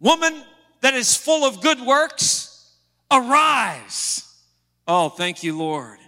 Woman 0.00 0.42
that 0.80 0.94
is 0.94 1.16
full 1.16 1.44
of 1.44 1.60
good 1.60 1.80
works, 1.80 2.74
arise. 3.10 4.22
Oh, 4.86 5.08
thank 5.08 5.42
you, 5.42 5.56
Lord. 5.56 5.98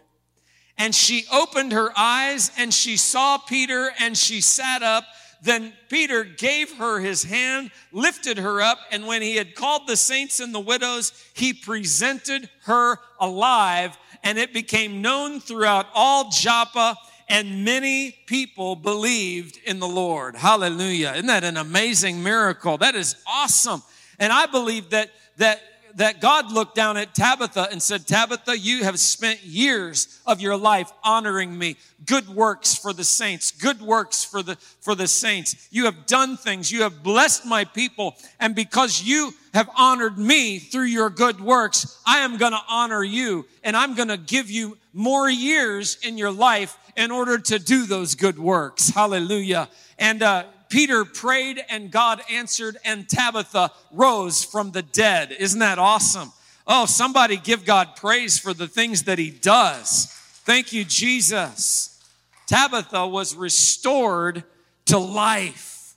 And 0.77 0.95
she 0.95 1.25
opened 1.33 1.73
her 1.73 1.91
eyes 1.97 2.53
and 2.57 2.73
she 2.73 2.97
saw 2.97 3.39
Peter 3.39 3.91
and 3.99 4.17
she 4.17 4.41
sat 4.41 4.83
up. 4.83 5.05
Then 5.43 5.73
Peter 5.89 6.25
gave 6.25 6.77
her 6.79 7.01
his 7.01 7.25
hand, 7.25 7.71
lifted 7.93 8.39
her 8.39 8.61
up, 8.61 8.79
and 8.91 9.07
when 9.07 9.23
he 9.23 9.37
had 9.37 9.55
called 9.55 9.87
the 9.87 9.97
saints 9.97 10.41
and 10.41 10.53
the 10.53 10.61
widows, 10.61 11.13
he 11.33 11.53
presented 11.53 12.51
her 12.63 12.99
alive, 13.21 13.97
and 14.29 14.37
it 14.37 14.53
became 14.53 15.01
known 15.01 15.41
throughout 15.41 15.87
all 15.95 16.29
Joppa, 16.29 16.99
and 17.31 17.65
many 17.65 18.15
people 18.27 18.77
believed 18.77 19.59
in 19.65 19.81
the 19.81 19.89
Lord. 19.89 20.37
Hallelujah. 20.37 21.13
Isn't 21.13 21.29
that 21.29 21.45
an 21.45 21.57
amazing 21.57 22.23
miracle? 22.23 22.77
That 22.77 22.95
is 22.95 23.17
awesome. 23.27 23.83
And 24.19 24.31
I 24.31 24.45
believe 24.45 24.91
that 24.91 25.11
that 25.39 25.63
that 25.99 26.21
God 26.21 26.53
looked 26.53 26.77
down 26.77 26.97
at 26.97 27.13
Tabitha 27.13 27.69
and 27.73 27.83
said, 27.83 28.07
Tabitha, 28.07 28.57
you 28.57 28.85
have 28.85 29.01
spent 29.01 29.43
years 29.43 30.21
of 30.27 30.41
your 30.41 30.57
life 30.57 30.93
honoring 31.03 31.59
me. 31.59 31.77
Good 32.07 32.29
works 32.29 32.77
for 32.77 32.93
the 32.93 33.03
saints, 33.03 33.51
good 33.51 33.83
works 33.83 34.23
for 34.23 34.41
the, 34.41 34.55
for 34.81 34.95
the 34.95 35.09
saints. 35.09 35.69
You 35.73 35.87
have 35.87 36.07
done 36.07 36.37
things. 36.37 36.71
You 36.71 36.83
have 36.83 37.03
blessed 37.03 37.45
my 37.45 37.65
people. 37.65 38.15
And 38.39 38.55
because 38.55 39.03
you 39.03 39.35
have 39.55 39.69
honored 39.77 40.17
me 40.17 40.61
through 40.61 40.85
your 40.85 41.11
good 41.11 41.41
works, 41.41 42.01
I 42.07 42.19
am 42.19 42.37
going 42.37 42.53
to 42.53 42.63
honor 42.69 43.03
you 43.03 43.47
and 43.65 43.77
I'm 43.77 43.97
going 43.97 44.09
to 44.09 44.17
give 44.17 44.49
you 44.49 44.79
more 44.93 45.29
years 45.29 45.99
in 46.05 46.17
your 46.17 46.31
life 46.31 46.79
in 46.97 47.11
order 47.11 47.39
to 47.39 47.59
do 47.59 47.87
those 47.87 48.15
good 48.15 48.39
works. 48.39 48.91
Hallelujah. 48.91 49.69
And, 49.99 50.23
uh, 50.23 50.45
Peter 50.69 51.05
prayed 51.05 51.63
and 51.71 51.91
God 51.91 52.23
answered, 52.31 52.77
and 52.85 53.09
Tabitha 53.09 53.71
rose 53.91 54.45
from 54.45 54.71
the 54.71 54.83
dead. 54.83 55.33
Isn't 55.33 55.61
that 55.61 55.79
awesome? 55.79 56.33
Oh, 56.67 56.85
somebody 56.85 57.39
give 57.39 57.65
God 57.65 57.97
praise 57.97 58.39
for 58.39 58.53
the 58.53 58.69
things 58.69 59.05
that 59.05 59.19
he 59.19 59.31
does. 59.31 60.07
Thank 60.45 60.73
you, 60.73 60.85
Jesus. 60.85 62.03
Tabitha 62.47 63.07
was 63.07 63.35
restored 63.35 64.45
to 64.87 64.99
life. 64.99 65.95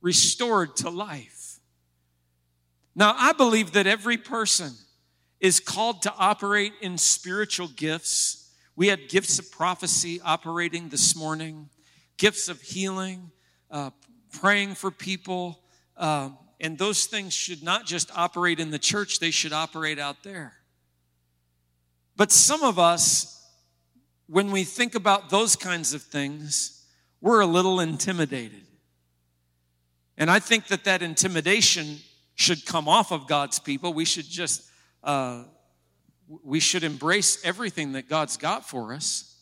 Restored 0.00 0.76
to 0.76 0.90
life. 0.90 1.60
Now, 2.94 3.14
I 3.16 3.32
believe 3.32 3.72
that 3.72 3.86
every 3.86 4.16
person 4.16 4.72
is 5.40 5.60
called 5.60 6.02
to 6.02 6.14
operate 6.16 6.72
in 6.80 6.98
spiritual 6.98 7.68
gifts. 7.68 8.50
We 8.76 8.88
had 8.88 9.08
gifts 9.08 9.38
of 9.38 9.50
prophecy 9.50 10.20
operating 10.22 10.88
this 10.88 11.16
morning, 11.16 11.68
gifts 12.16 12.48
of 12.48 12.60
healing, 12.60 13.30
uh, 13.72 13.90
praying 14.40 14.74
for 14.76 14.90
people. 14.90 15.58
Uh, 15.96 16.30
and 16.60 16.78
those 16.78 17.06
things 17.06 17.32
should 17.32 17.62
not 17.62 17.86
just 17.86 18.16
operate 18.16 18.60
in 18.60 18.70
the 18.70 18.78
church, 18.78 19.18
they 19.18 19.32
should 19.32 19.52
operate 19.52 19.98
out 19.98 20.22
there. 20.22 20.52
But 22.16 22.30
some 22.30 22.62
of 22.62 22.78
us, 22.78 23.44
when 24.28 24.52
we 24.52 24.62
think 24.62 24.94
about 24.94 25.30
those 25.30 25.56
kinds 25.56 25.94
of 25.94 26.02
things, 26.02 26.84
we're 27.20 27.40
a 27.40 27.46
little 27.46 27.80
intimidated. 27.80 28.62
And 30.16 30.30
I 30.30 30.38
think 30.38 30.68
that 30.68 30.84
that 30.84 31.02
intimidation 31.02 31.98
should 32.34 32.64
come 32.66 32.88
off 32.88 33.10
of 33.10 33.26
God's 33.26 33.58
people. 33.58 33.92
We 33.92 34.04
should 34.04 34.28
just, 34.28 34.70
uh, 35.02 35.44
we 36.44 36.60
should 36.60 36.84
embrace 36.84 37.44
everything 37.44 37.92
that 37.92 38.08
God's 38.08 38.36
got 38.36 38.68
for 38.68 38.92
us. 38.92 39.36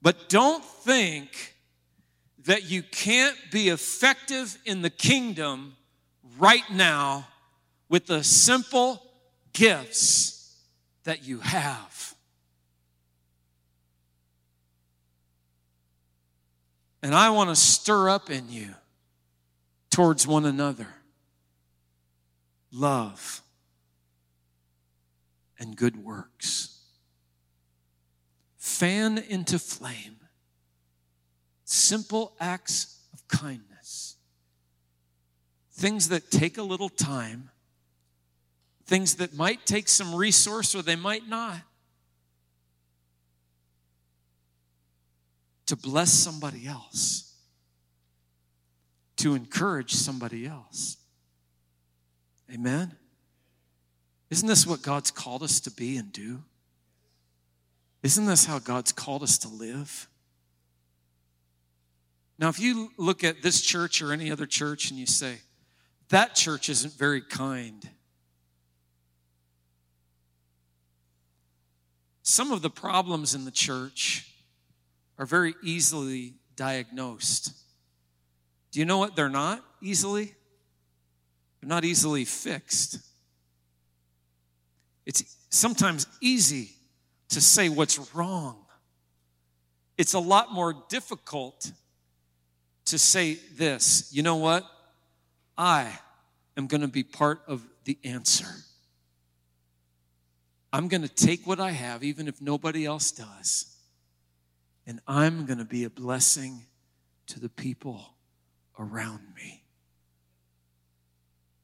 But 0.00 0.28
don't 0.28 0.64
think 0.64 1.56
that 2.48 2.70
you 2.70 2.82
can't 2.82 3.36
be 3.50 3.68
effective 3.68 4.56
in 4.64 4.80
the 4.80 4.88
kingdom 4.88 5.76
right 6.38 6.62
now 6.70 7.28
with 7.90 8.06
the 8.06 8.24
simple 8.24 9.02
gifts 9.52 10.56
that 11.04 11.22
you 11.26 11.40
have. 11.40 12.14
And 17.02 17.14
I 17.14 17.28
want 17.28 17.50
to 17.50 17.56
stir 17.56 18.08
up 18.08 18.30
in 18.30 18.50
you 18.50 18.74
towards 19.90 20.26
one 20.26 20.46
another 20.46 20.88
love 22.72 23.42
and 25.58 25.76
good 25.76 26.02
works. 26.02 26.80
Fan 28.56 29.18
into 29.18 29.58
flame 29.58 30.17
simple 31.68 32.32
acts 32.40 32.98
of 33.12 33.28
kindness, 33.28 34.16
things 35.72 36.08
that 36.08 36.30
take 36.30 36.56
a 36.56 36.62
little 36.62 36.88
time, 36.88 37.50
things 38.86 39.16
that 39.16 39.34
might 39.34 39.66
take 39.66 39.86
some 39.86 40.14
resource 40.14 40.74
or 40.74 40.80
they 40.80 40.96
might 40.96 41.28
not. 41.28 41.58
To 45.66 45.76
bless 45.76 46.10
somebody 46.10 46.66
else, 46.66 47.34
to 49.16 49.34
encourage 49.34 49.92
somebody 49.92 50.46
else. 50.46 50.96
Amen? 52.50 52.92
Isn't 54.30 54.48
this 54.48 54.66
what 54.66 54.80
God's 54.80 55.10
called 55.10 55.42
us 55.42 55.60
to 55.60 55.70
be 55.70 55.98
and 55.98 56.10
do? 56.10 56.42
Isn't 58.02 58.24
this 58.24 58.46
how 58.46 58.58
God's 58.58 58.92
called 58.92 59.22
us 59.22 59.36
to 59.38 59.48
live? 59.48 60.08
Now, 62.38 62.48
if 62.48 62.60
you 62.60 62.90
look 62.96 63.24
at 63.24 63.42
this 63.42 63.60
church 63.60 64.00
or 64.00 64.12
any 64.12 64.30
other 64.30 64.46
church 64.46 64.90
and 64.90 64.98
you 64.98 65.06
say, 65.06 65.38
that 66.10 66.34
church 66.34 66.68
isn't 66.68 66.94
very 66.94 67.20
kind, 67.20 67.88
some 72.22 72.52
of 72.52 72.62
the 72.62 72.70
problems 72.70 73.34
in 73.34 73.44
the 73.44 73.50
church 73.50 74.32
are 75.18 75.26
very 75.26 75.54
easily 75.62 76.34
diagnosed. 76.54 77.52
Do 78.70 78.78
you 78.78 78.86
know 78.86 78.98
what 78.98 79.16
they're 79.16 79.28
not 79.28 79.64
easily? 79.80 80.34
They're 81.60 81.68
not 81.68 81.84
easily 81.84 82.24
fixed. 82.24 82.98
It's 85.06 85.36
sometimes 85.50 86.06
easy 86.20 86.70
to 87.30 87.40
say 87.40 87.68
what's 87.68 88.14
wrong. 88.14 88.64
It's 89.96 90.14
a 90.14 90.20
lot 90.20 90.52
more 90.52 90.84
difficult 90.88 91.72
to 92.90 92.98
say 92.98 93.38
this 93.54 94.10
you 94.12 94.22
know 94.22 94.36
what? 94.36 94.64
I 95.56 95.98
am 96.56 96.66
going 96.66 96.82
to 96.82 96.88
be 96.88 97.02
part 97.02 97.42
of 97.46 97.62
the 97.84 97.98
answer. 98.04 98.46
I'm 100.72 100.88
going 100.88 101.02
to 101.02 101.08
take 101.08 101.46
what 101.46 101.60
I 101.60 101.70
have, 101.70 102.04
even 102.04 102.28
if 102.28 102.40
nobody 102.40 102.84
else 102.84 103.10
does, 103.10 103.74
and 104.86 105.00
I'm 105.06 105.46
going 105.46 105.58
to 105.58 105.64
be 105.64 105.84
a 105.84 105.90
blessing 105.90 106.66
to 107.28 107.40
the 107.40 107.48
people 107.48 108.14
around 108.78 109.22
me. 109.34 109.64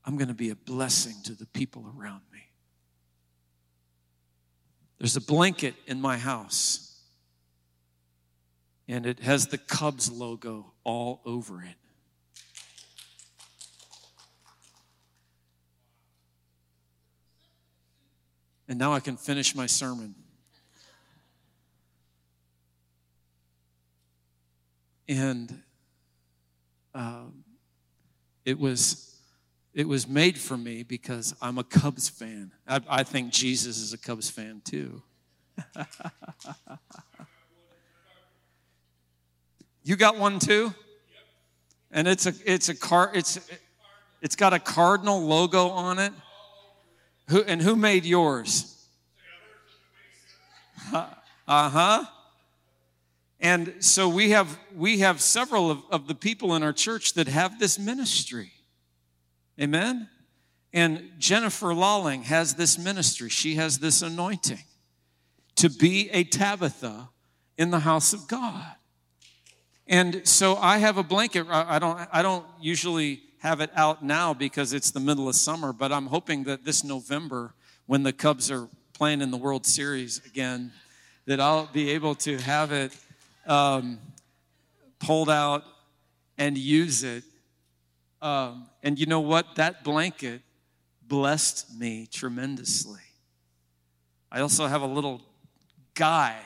I'm 0.04 0.16
going 0.16 0.28
to 0.28 0.34
be 0.34 0.50
a 0.50 0.56
blessing 0.56 1.14
to 1.24 1.32
the 1.32 1.46
people 1.46 1.92
around 1.96 2.22
me. 2.32 2.40
There's 4.98 5.16
a 5.16 5.20
blanket 5.20 5.74
in 5.86 6.00
my 6.00 6.18
house 6.18 6.93
and 8.88 9.06
it 9.06 9.20
has 9.20 9.46
the 9.46 9.58
Cubs 9.58 10.10
logo 10.10 10.72
all 10.84 11.20
over 11.24 11.62
it. 11.62 11.76
And 18.68 18.78
now 18.78 18.92
I 18.92 19.00
can 19.00 19.16
finish 19.16 19.54
my 19.54 19.66
sermon. 19.66 20.14
And 25.06 25.62
uh, 26.94 27.24
it 28.44 28.58
was 28.58 29.10
it 29.74 29.88
was 29.88 30.08
made 30.08 30.38
for 30.38 30.56
me 30.56 30.82
because 30.84 31.34
I'm 31.42 31.58
a 31.58 31.64
Cubs 31.64 32.08
fan. 32.08 32.52
I, 32.66 32.80
I 32.88 33.02
think 33.02 33.32
Jesus 33.32 33.78
is 33.78 33.92
a 33.92 33.98
Cubs 33.98 34.30
fan 34.30 34.62
too. 34.64 35.02
You 39.84 39.96
got 39.96 40.16
one 40.16 40.38
too? 40.38 40.74
And 41.90 42.08
it's 42.08 42.26
a 42.26 42.34
it's 42.44 42.70
a 42.70 42.74
car 42.74 43.12
it's 43.14 43.38
it's 44.22 44.34
got 44.34 44.54
a 44.54 44.58
cardinal 44.58 45.22
logo 45.22 45.68
on 45.68 45.98
it. 45.98 46.12
Who 47.28 47.42
and 47.42 47.60
who 47.60 47.76
made 47.76 48.04
yours? 48.04 48.70
Uh-huh. 51.46 52.04
And 53.38 53.74
so 53.80 54.08
we 54.08 54.30
have 54.30 54.58
we 54.74 55.00
have 55.00 55.20
several 55.20 55.70
of, 55.70 55.82
of 55.90 56.06
the 56.06 56.14
people 56.14 56.54
in 56.54 56.62
our 56.62 56.72
church 56.72 57.12
that 57.14 57.28
have 57.28 57.58
this 57.58 57.78
ministry. 57.78 58.52
Amen. 59.60 60.08
And 60.72 61.10
Jennifer 61.18 61.74
Lawling 61.74 62.22
has 62.22 62.54
this 62.54 62.78
ministry. 62.78 63.28
She 63.28 63.56
has 63.56 63.78
this 63.78 64.00
anointing 64.00 64.64
to 65.56 65.68
be 65.68 66.10
a 66.10 66.24
Tabitha 66.24 67.10
in 67.58 67.70
the 67.70 67.80
house 67.80 68.12
of 68.12 68.26
God. 68.26 68.74
And 69.86 70.26
so 70.26 70.56
I 70.56 70.78
have 70.78 70.96
a 70.96 71.02
blanket. 71.02 71.46
I 71.50 71.78
don't, 71.78 72.08
I 72.12 72.22
don't 72.22 72.46
usually 72.60 73.20
have 73.40 73.60
it 73.60 73.70
out 73.76 74.02
now 74.02 74.32
because 74.32 74.72
it's 74.72 74.90
the 74.90 75.00
middle 75.00 75.28
of 75.28 75.36
summer, 75.36 75.72
but 75.72 75.92
I'm 75.92 76.06
hoping 76.06 76.44
that 76.44 76.64
this 76.64 76.82
November, 76.82 77.52
when 77.86 78.02
the 78.02 78.12
Cubs 78.12 78.50
are 78.50 78.68
playing 78.94 79.20
in 79.20 79.30
the 79.30 79.36
World 79.36 79.66
Series 79.66 80.24
again, 80.24 80.72
that 81.26 81.40
I'll 81.40 81.66
be 81.66 81.90
able 81.90 82.14
to 82.16 82.38
have 82.38 82.72
it 82.72 82.96
um, 83.46 83.98
pulled 84.98 85.28
out 85.28 85.64
and 86.38 86.56
use 86.56 87.02
it. 87.02 87.24
Um, 88.22 88.66
and 88.82 88.98
you 88.98 89.04
know 89.04 89.20
what? 89.20 89.56
That 89.56 89.84
blanket 89.84 90.40
blessed 91.06 91.78
me 91.78 92.08
tremendously. 92.10 93.00
I 94.32 94.40
also 94.40 94.66
have 94.66 94.80
a 94.80 94.86
little 94.86 95.20
guy 95.94 96.36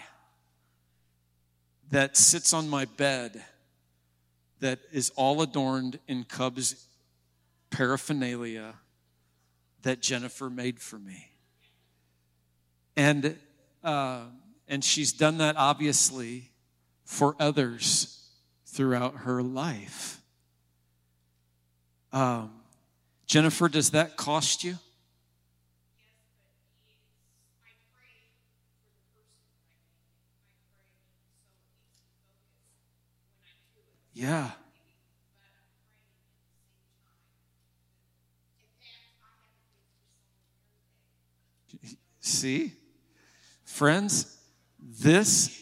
that 1.90 2.16
sits 2.16 2.52
on 2.52 2.68
my 2.68 2.84
bed 2.84 3.42
that 4.60 4.80
is 4.92 5.10
all 5.16 5.42
adorned 5.42 5.98
in 6.08 6.24
Cubs 6.24 6.86
paraphernalia 7.70 8.74
that 9.82 10.00
Jennifer 10.00 10.50
made 10.50 10.80
for 10.80 10.98
me. 10.98 11.28
And, 12.96 13.36
uh, 13.84 14.22
and 14.66 14.82
she's 14.82 15.12
done 15.12 15.38
that 15.38 15.56
obviously 15.56 16.50
for 17.04 17.36
others 17.38 18.28
throughout 18.66 19.18
her 19.18 19.42
life. 19.42 20.20
Um, 22.12 22.50
Jennifer, 23.26 23.68
does 23.68 23.90
that 23.90 24.16
cost 24.16 24.64
you? 24.64 24.78
Yeah. 34.18 34.50
See? 42.18 42.72
Friends, 43.64 44.36
this 44.80 45.56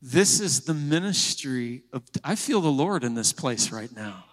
this 0.00 0.38
is 0.38 0.60
the 0.60 0.74
ministry 0.74 1.82
of 1.92 2.04
I 2.22 2.36
feel 2.36 2.60
the 2.60 2.68
Lord 2.68 3.02
in 3.02 3.14
this 3.14 3.32
place 3.32 3.72
right 3.72 3.90
now. 3.92 4.24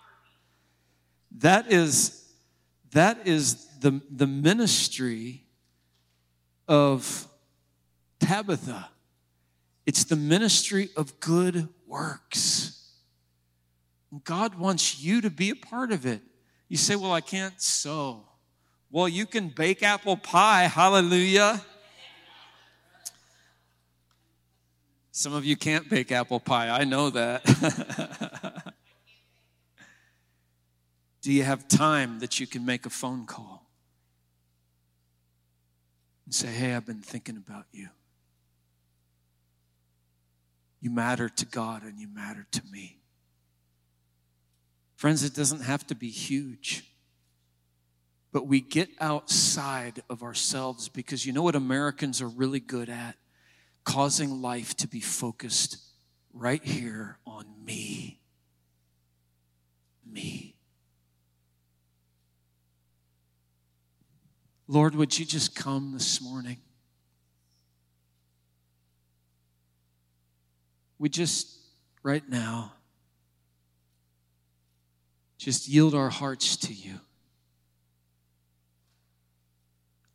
That 1.40 1.72
is 1.72 2.32
that 2.92 3.26
is 3.26 3.66
the 3.80 4.00
the 4.12 4.28
ministry 4.28 5.48
of 6.68 7.28
Tabitha. 8.20 8.90
It's 9.88 10.04
the 10.04 10.16
ministry 10.16 10.90
of 10.96 11.20
good 11.20 11.68
works. 11.92 12.80
God 14.24 14.56
wants 14.56 15.00
you 15.02 15.22
to 15.22 15.30
be 15.30 15.50
a 15.50 15.56
part 15.56 15.92
of 15.92 16.06
it. 16.06 16.22
You 16.70 16.78
say, 16.78 16.96
Well, 16.96 17.12
I 17.12 17.22
can't 17.22 17.62
sew. 17.62 18.24
Well, 18.90 19.08
you 19.08 19.26
can 19.26 19.50
bake 19.50 19.84
apple 19.84 20.18
pie. 20.18 20.64
Hallelujah. 20.64 21.62
Some 25.12 25.34
of 25.34 25.46
you 25.46 25.56
can't 25.56 25.90
bake 25.90 26.12
apple 26.12 26.40
pie. 26.40 26.70
I 26.70 26.86
know 26.86 27.10
that. 27.12 27.44
Do 31.22 31.32
you 31.32 31.44
have 31.44 31.68
time 31.68 32.20
that 32.20 32.40
you 32.40 32.48
can 32.48 32.66
make 32.66 32.86
a 32.86 32.90
phone 32.90 33.26
call 33.26 33.70
and 36.26 36.34
say, 36.34 36.48
Hey, 36.48 36.74
I've 36.74 36.86
been 36.86 37.02
thinking 37.02 37.38
about 37.38 37.66
you? 37.72 37.90
You 40.82 40.90
matter 40.90 41.30
to 41.30 41.46
God 41.46 41.84
and 41.84 42.00
you 42.00 42.08
matter 42.08 42.48
to 42.52 42.62
me. 42.72 42.98
Friends, 44.96 45.24
it 45.24 45.34
doesn't 45.36 45.62
have 45.62 45.86
to 45.88 45.96
be 45.96 46.10
huge. 46.10 46.84
But 48.32 48.48
we 48.48 48.62
get 48.62 48.90
outside 49.00 50.04
of 50.10 50.24
ourselves 50.24 50.90
because 50.90 51.26
you 51.26 51.34
know 51.34 51.44
what 51.44 51.56
Americans 51.56 52.22
are 52.22 52.28
really 52.28 52.60
good 52.60 52.90
at? 52.90 53.16
Causing 53.84 54.42
life 54.42 54.76
to 54.78 54.88
be 54.88 55.00
focused 55.00 55.78
right 56.34 56.64
here 56.64 57.18
on 57.26 57.46
me. 57.66 58.20
Me. 60.10 60.56
Lord, 64.68 64.96
would 64.96 65.18
you 65.20 65.26
just 65.26 65.56
come 65.56 65.92
this 65.94 66.22
morning? 66.22 66.58
We 71.02 71.10
just, 71.10 71.58
right 72.04 72.30
now, 72.30 72.74
just 75.40 75.68
yield 75.68 75.96
our 75.96 76.12
hearts 76.12 76.56
to 76.58 76.72
you. 76.72 77.00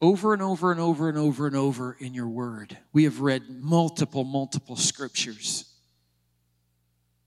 Over 0.00 0.32
and 0.32 0.40
over 0.40 0.70
and 0.70 0.80
over 0.80 1.08
and 1.08 1.18
over 1.18 1.48
and 1.48 1.56
over 1.56 1.96
in 1.98 2.14
your 2.14 2.28
word, 2.28 2.78
we 2.92 3.02
have 3.02 3.20
read 3.20 3.50
multiple, 3.50 4.22
multiple 4.22 4.76
scriptures 4.76 5.64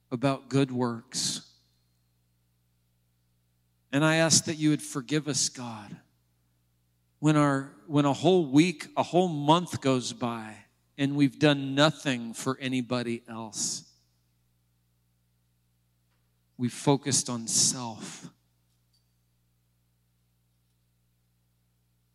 about 0.10 0.48
good 0.48 0.72
works. 0.72 1.42
And 3.92 4.06
I 4.06 4.18
ask 4.18 4.46
that 4.46 4.56
you 4.56 4.70
would 4.70 4.82
forgive 4.82 5.28
us, 5.28 5.50
God, 5.50 5.98
when, 7.20 7.36
our, 7.36 7.74
when 7.88 8.06
a 8.06 8.14
whole 8.14 8.46
week, 8.46 8.88
a 8.96 9.04
whole 9.04 9.28
month 9.28 9.82
goes 9.82 10.14
by 10.14 10.56
and 11.00 11.16
we've 11.16 11.40
done 11.40 11.74
nothing 11.76 12.34
for 12.34 12.58
anybody 12.60 13.24
else. 13.30 13.84
We've 16.58 16.74
focused 16.74 17.30
on 17.30 17.48
self. 17.48 18.30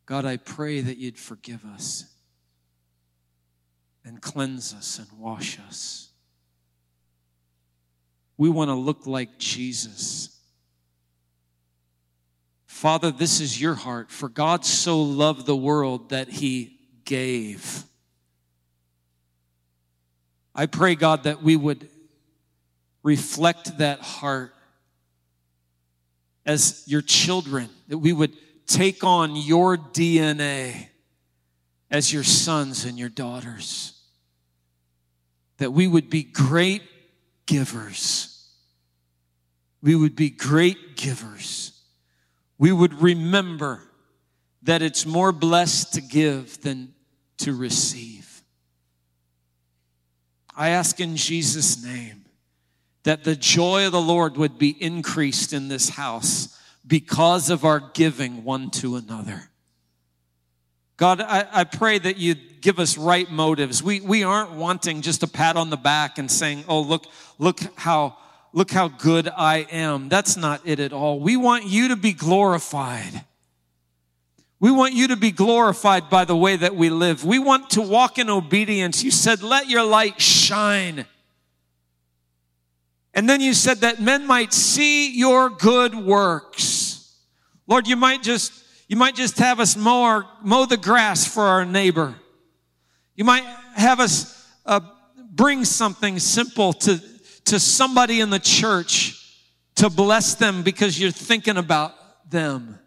God, 0.04 0.26
I 0.26 0.36
pray 0.36 0.82
that 0.82 0.98
you'd 0.98 1.18
forgive 1.18 1.64
us 1.64 2.04
and 4.04 4.20
cleanse 4.20 4.74
us 4.74 4.98
and 4.98 5.08
wash 5.18 5.58
us. 5.66 6.10
We 8.36 8.50
want 8.50 8.68
to 8.68 8.74
look 8.74 9.06
like 9.06 9.38
Jesus. 9.38 10.38
Father, 12.66 13.10
this 13.10 13.40
is 13.40 13.58
your 13.58 13.76
heart. 13.76 14.10
For 14.10 14.28
God 14.28 14.66
so 14.66 15.00
loved 15.00 15.46
the 15.46 15.56
world 15.56 16.10
that 16.10 16.28
he 16.28 16.76
gave. 17.06 17.84
I 20.54 20.66
pray, 20.66 20.94
God, 20.94 21.24
that 21.24 21.42
we 21.42 21.56
would 21.56 21.88
reflect 23.02 23.78
that 23.78 24.00
heart 24.00 24.54
as 26.46 26.84
your 26.86 27.02
children, 27.02 27.68
that 27.88 27.98
we 27.98 28.12
would 28.12 28.32
take 28.66 29.02
on 29.04 29.36
your 29.36 29.76
DNA 29.76 30.88
as 31.90 32.12
your 32.12 32.24
sons 32.24 32.84
and 32.84 32.98
your 32.98 33.08
daughters, 33.08 34.00
that 35.58 35.72
we 35.72 35.86
would 35.86 36.10
be 36.10 36.22
great 36.22 36.82
givers. 37.46 38.50
We 39.82 39.94
would 39.94 40.16
be 40.16 40.30
great 40.30 40.96
givers. 40.96 41.78
We 42.58 42.72
would 42.72 42.94
remember 42.94 43.82
that 44.62 44.82
it's 44.82 45.04
more 45.04 45.30
blessed 45.30 45.94
to 45.94 46.00
give 46.00 46.60
than 46.62 46.94
to 47.38 47.54
receive. 47.54 48.33
I 50.56 50.70
ask 50.70 51.00
in 51.00 51.16
Jesus' 51.16 51.82
name 51.84 52.24
that 53.02 53.24
the 53.24 53.36
joy 53.36 53.86
of 53.86 53.92
the 53.92 54.00
Lord 54.00 54.36
would 54.36 54.58
be 54.58 54.70
increased 54.82 55.52
in 55.52 55.68
this 55.68 55.90
house 55.90 56.58
because 56.86 57.50
of 57.50 57.64
our 57.64 57.80
giving 57.92 58.44
one 58.44 58.70
to 58.70 58.96
another. 58.96 59.50
God, 60.96 61.20
I, 61.20 61.46
I 61.52 61.64
pray 61.64 61.98
that 61.98 62.18
you 62.18 62.34
give 62.34 62.78
us 62.78 62.96
right 62.96 63.30
motives. 63.30 63.82
We, 63.82 64.00
we 64.00 64.22
aren't 64.22 64.52
wanting 64.52 65.02
just 65.02 65.22
a 65.22 65.26
pat 65.26 65.56
on 65.56 65.70
the 65.70 65.76
back 65.76 66.18
and 66.18 66.30
saying, 66.30 66.64
oh, 66.68 66.80
look, 66.80 67.06
look 67.38 67.60
how, 67.74 68.16
look 68.52 68.70
how 68.70 68.88
good 68.88 69.28
I 69.28 69.66
am. 69.70 70.08
That's 70.08 70.36
not 70.36 70.62
it 70.64 70.78
at 70.78 70.92
all. 70.92 71.18
We 71.18 71.36
want 71.36 71.66
you 71.66 71.88
to 71.88 71.96
be 71.96 72.12
glorified. 72.12 73.24
We 74.60 74.70
want 74.70 74.94
you 74.94 75.08
to 75.08 75.16
be 75.16 75.30
glorified 75.30 76.08
by 76.08 76.24
the 76.24 76.36
way 76.36 76.56
that 76.56 76.74
we 76.74 76.88
live. 76.88 77.24
We 77.24 77.38
want 77.38 77.70
to 77.70 77.82
walk 77.82 78.18
in 78.18 78.30
obedience. 78.30 79.02
You 79.02 79.10
said, 79.10 79.42
let 79.42 79.68
your 79.68 79.84
light 79.84 80.22
shine. 80.22 80.33
And 83.14 83.28
then 83.28 83.40
you 83.40 83.54
said 83.54 83.78
that 83.78 84.00
men 84.00 84.26
might 84.26 84.52
see 84.52 85.16
your 85.16 85.48
good 85.48 85.94
works. 85.94 87.16
Lord, 87.66 87.86
you 87.86 87.96
might 87.96 88.22
just, 88.22 88.52
you 88.88 88.96
might 88.96 89.14
just 89.14 89.38
have 89.38 89.60
us 89.60 89.76
mow, 89.76 90.02
our, 90.02 90.26
mow 90.42 90.66
the 90.66 90.76
grass 90.76 91.26
for 91.26 91.44
our 91.44 91.64
neighbor. 91.64 92.16
You 93.14 93.24
might 93.24 93.44
have 93.76 94.00
us 94.00 94.46
uh, 94.66 94.80
bring 95.16 95.64
something 95.64 96.18
simple 96.18 96.72
to, 96.72 97.00
to 97.44 97.60
somebody 97.60 98.20
in 98.20 98.30
the 98.30 98.40
church 98.40 99.20
to 99.76 99.88
bless 99.88 100.34
them 100.34 100.62
because 100.62 100.98
you're 100.98 101.10
thinking 101.10 101.56
about 101.56 101.94
them. 102.30 102.78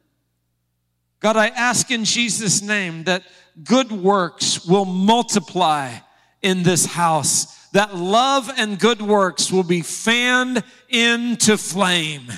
God, 1.20 1.38
I 1.38 1.48
ask 1.48 1.90
in 1.90 2.04
Jesus' 2.04 2.62
name 2.62 3.06
that 3.06 3.24
good 3.64 3.92
works 3.92 4.66
will 4.66 4.86
multiply 4.86 5.94
in 6.48 6.64
this 6.64 6.86
house, 6.86 7.68
that 7.72 7.94
love 7.94 8.50
and 8.58 8.80
good 8.80 9.02
works 9.02 9.52
will 9.52 9.64
be 9.64 9.82
fanned 9.82 10.64
into 10.88 11.58
flame, 11.58 12.32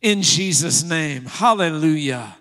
in 0.00 0.22
Jesus' 0.22 0.82
name. 0.82 1.26
Hallelujah. 1.26 2.36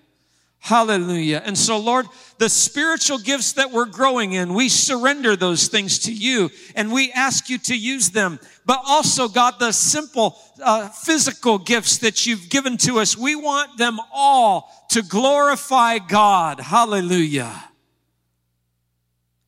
Hallelujah. 0.59 1.41
And 1.45 1.57
so, 1.57 1.77
Lord, 1.77 2.05
the 2.37 2.47
spiritual 2.47 3.17
gifts 3.17 3.53
that 3.53 3.71
we're 3.71 3.85
growing 3.85 4.31
in, 4.31 4.53
we 4.53 4.69
surrender 4.69 5.35
those 5.35 5.67
things 5.67 5.99
to 5.99 6.13
you 6.13 6.51
and 6.73 6.93
we 6.93 7.11
ask 7.11 7.49
you 7.49 7.57
to 7.57 7.77
use 7.77 8.11
them. 8.11 8.39
But 8.65 8.79
also, 8.87 9.27
God, 9.27 9.55
the 9.59 9.73
simple 9.73 10.37
uh, 10.63 10.87
physical 10.87 11.57
gifts 11.57 11.97
that 11.97 12.25
you've 12.25 12.49
given 12.49 12.77
to 12.77 12.99
us, 12.99 13.17
we 13.17 13.35
want 13.35 13.77
them 13.77 13.99
all 14.13 14.71
to 14.91 15.01
glorify 15.01 15.97
God. 15.97 16.61
Hallelujah. 16.61 17.68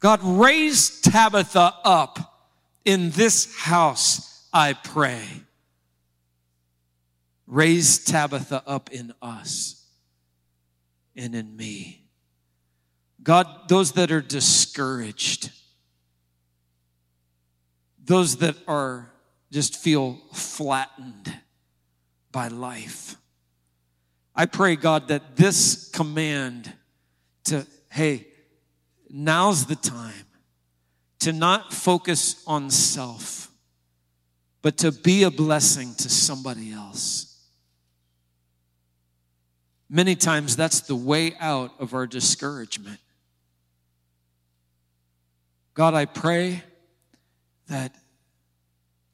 God, 0.02 0.20
raise 0.24 1.00
Tabitha 1.00 1.76
up 1.86 2.50
in 2.84 3.12
this 3.12 3.56
house, 3.56 4.48
I 4.52 4.74
pray. 4.74 5.24
Raise 7.46 8.04
Tabitha 8.04 8.64
up 8.66 8.92
in 8.92 9.14
us 9.22 9.86
and 11.16 11.36
in 11.36 11.56
me. 11.56 12.04
God, 13.22 13.48
those 13.68 13.92
that 13.92 14.12
are 14.12 14.22
discouraged, 14.22 15.52
those 18.04 18.38
that 18.38 18.56
are 18.68 19.12
just 19.52 19.76
feel 19.76 20.20
flattened 20.34 21.32
by 22.32 22.48
life. 22.48 23.18
I 24.36 24.48
pray, 24.48 24.76
God, 24.76 25.10
that 25.10 25.36
this 25.36 25.90
command 25.90 26.74
to, 27.44 27.68
hey, 27.92 28.26
now's 29.12 29.66
the 29.66 29.76
time 29.76 30.26
to 31.20 31.34
not 31.34 31.74
focus 31.74 32.44
on 32.48 32.70
self, 32.70 33.52
but 34.62 34.78
to 34.80 34.92
be 34.92 35.24
a 35.24 35.32
blessing 35.32 35.94
to 35.96 36.10
somebody 36.10 36.72
else. 36.72 37.28
Many 39.90 40.16
times 40.16 40.56
that's 40.56 40.82
the 40.82 40.96
way 40.96 41.34
out 41.40 41.74
of 41.80 41.94
our 41.94 42.08
discouragement. 42.08 43.00
God, 45.74 45.94
I 45.94 46.06
pray 46.06 46.64
that 47.68 47.96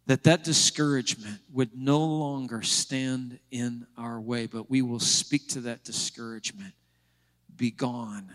that 0.06 0.24
that 0.24 0.45
discouragement 0.45 1.41
would 1.52 1.78
no 1.78 2.00
longer 2.00 2.62
stand 2.62 3.39
in 3.52 3.86
our 3.98 4.22
way, 4.22 4.45
but 4.45 4.70
we 4.70 4.82
will 4.82 5.02
speak 5.02 5.50
to 5.50 5.62
that 5.62 5.84
discouragement. 5.84 6.74
Be 7.58 7.72
gone 7.72 8.34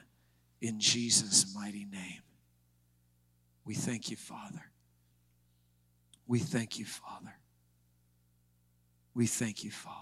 in 0.63 0.79
Jesus' 0.79 1.53
mighty 1.55 1.85
name. 1.85 2.23
We 3.65 3.75
thank 3.75 4.11
you, 4.11 4.17
Father. 4.17 4.63
We 6.27 6.39
thank 6.39 6.79
you, 6.79 6.85
Father. 6.85 7.35
We 9.13 9.27
thank 9.27 9.65
you, 9.65 9.73
Father. 9.73 9.99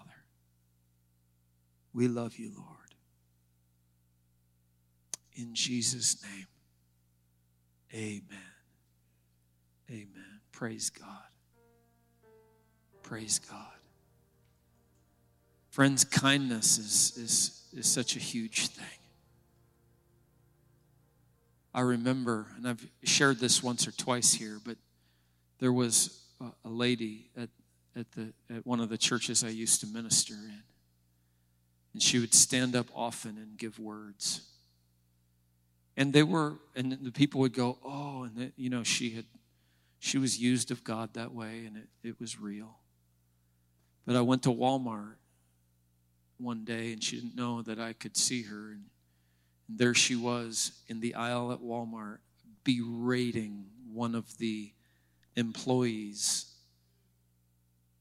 We 1.93 2.09
love 2.09 2.37
you, 2.37 2.53
Lord. 2.57 2.95
In 5.35 5.55
Jesus' 5.55 6.23
name, 6.23 6.47
amen. 7.95 8.39
Amen. 9.91 10.41
Praise 10.53 10.91
God. 10.91 11.07
Praise 13.03 13.39
God. 13.39 13.67
Friends, 15.71 16.05
kindness 16.05 16.79
is, 16.79 17.17
is, 17.17 17.63
is 17.73 17.87
such 17.87 18.15
a 18.15 18.19
huge 18.19 18.69
thing. 18.69 19.00
I 21.73 21.81
remember, 21.83 22.47
and 22.57 22.67
I've 22.67 22.85
shared 23.05 23.39
this 23.39 23.63
once 23.63 23.87
or 23.87 23.93
twice 23.93 24.33
here, 24.33 24.59
but 24.65 24.77
there 25.59 25.73
was 25.73 26.21
a, 26.65 26.69
lady 26.69 27.31
at, 27.37 27.49
at, 27.95 28.11
the, 28.13 28.33
at 28.55 28.67
one 28.67 28.81
of 28.81 28.89
the 28.89 28.99
churches 28.99 29.45
I 29.45 29.49
used 29.49 29.81
to 29.83 29.87
minister 29.87 30.35
in. 30.35 30.63
And 31.93 32.03
she 32.03 32.19
would 32.19 32.35
stand 32.35 32.75
up 32.75 32.87
often 32.95 33.37
and 33.37 33.57
give 33.57 33.79
words. 33.79 34.43
And 35.97 36.13
they 36.13 36.23
were, 36.23 36.55
and 36.75 36.99
the 37.03 37.13
people 37.13 37.41
would 37.41 37.53
go, 37.53 37.79
oh, 37.85 38.25
and 38.25 38.37
the, 38.37 38.53
you 38.57 38.71
know, 38.71 38.83
she 38.83 39.11
had, 39.11 39.27
she 39.99 40.19
was 40.19 40.39
used 40.39 40.71
of 40.71 40.83
God 40.83 41.15
that 41.15 41.33
way, 41.35 41.67
and 41.67 41.77
it, 41.77 41.89
it 42.03 42.21
was 42.21 42.41
real. 42.41 42.79
But 44.07 44.17
I 44.17 44.23
went 44.23 44.43
to 44.45 44.49
Walmart 44.51 45.17
one 46.39 46.65
day, 46.65 46.93
and 46.93 47.05
she 47.05 47.17
didn't 47.17 47.37
know 47.37 47.63
that 47.63 47.79
I 47.79 47.93
could 47.93 48.17
see 48.17 48.45
her. 48.45 48.71
And 48.71 48.85
there 49.77 49.95
she 49.95 50.17
was 50.17 50.73
in 50.89 51.01
the 51.01 51.15
aisle 51.15 51.53
at 51.53 51.61
Walmart, 51.61 52.19
berating 52.65 53.67
one 53.93 54.15
of 54.15 54.39
the 54.39 54.73
employees 55.37 56.47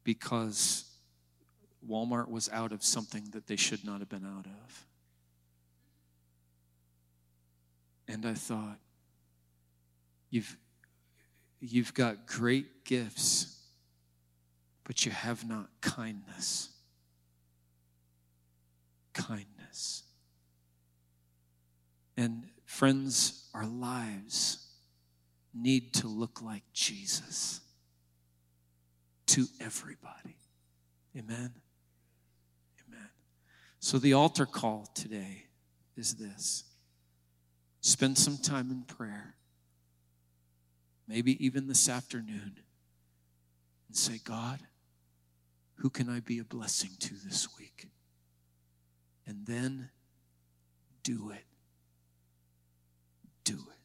because 0.03 0.86
Walmart 1.88 2.30
was 2.30 2.49
out 2.49 2.72
of 2.72 2.84
something 2.84 3.30
that 3.32 3.47
they 3.47 3.55
should 3.55 3.86
not 3.86 3.99
have 3.99 4.09
been 4.09 4.26
out 4.26 4.45
of. 4.45 4.86
And 8.07 8.26
I 8.26 8.34
thought, 8.34 8.80
you've, 10.32 10.57
you've 11.59 11.93
got 11.93 12.26
great 12.26 12.84
gifts, 12.86 13.55
but 14.84 15.05
you 15.05 15.11
have 15.11 15.47
not 15.47 15.70
kindness. 15.82 16.70
Kindness. 19.13 20.03
And 22.20 22.43
friends, 22.65 23.49
our 23.53 23.65
lives 23.65 24.67
need 25.53 25.93
to 25.93 26.09
look 26.09 26.41
like 26.41 26.63
Jesus 26.74 27.61
to 29.28 29.45
everybody. 29.61 30.36
Amen. 31.17 31.53
Amen. 32.86 33.09
So, 33.80 33.99
the 33.99 34.11
altar 34.11 34.45
call 34.45 34.89
today 34.93 35.45
is 35.95 36.15
this 36.15 36.65
spend 37.80 38.17
some 38.17 38.38
time 38.38 38.70
in 38.70 38.82
prayer, 38.82 39.36
maybe 41.07 41.41
even 41.45 41.67
this 41.67 41.88
afternoon, 41.88 42.59
and 43.88 43.95
say, 43.95 44.20
God, 44.26 44.59
who 45.76 45.89
can 45.89 46.09
I 46.09 46.20
be 46.20 46.39
a 46.39 46.43
blessing 46.43 46.91
to 46.99 47.13
this 47.13 47.47
week? 47.57 47.88
And 49.26 49.45
then 49.45 49.91
do 51.01 51.30
it. 51.30 51.45
Do 53.49 53.55
it. 53.55 53.78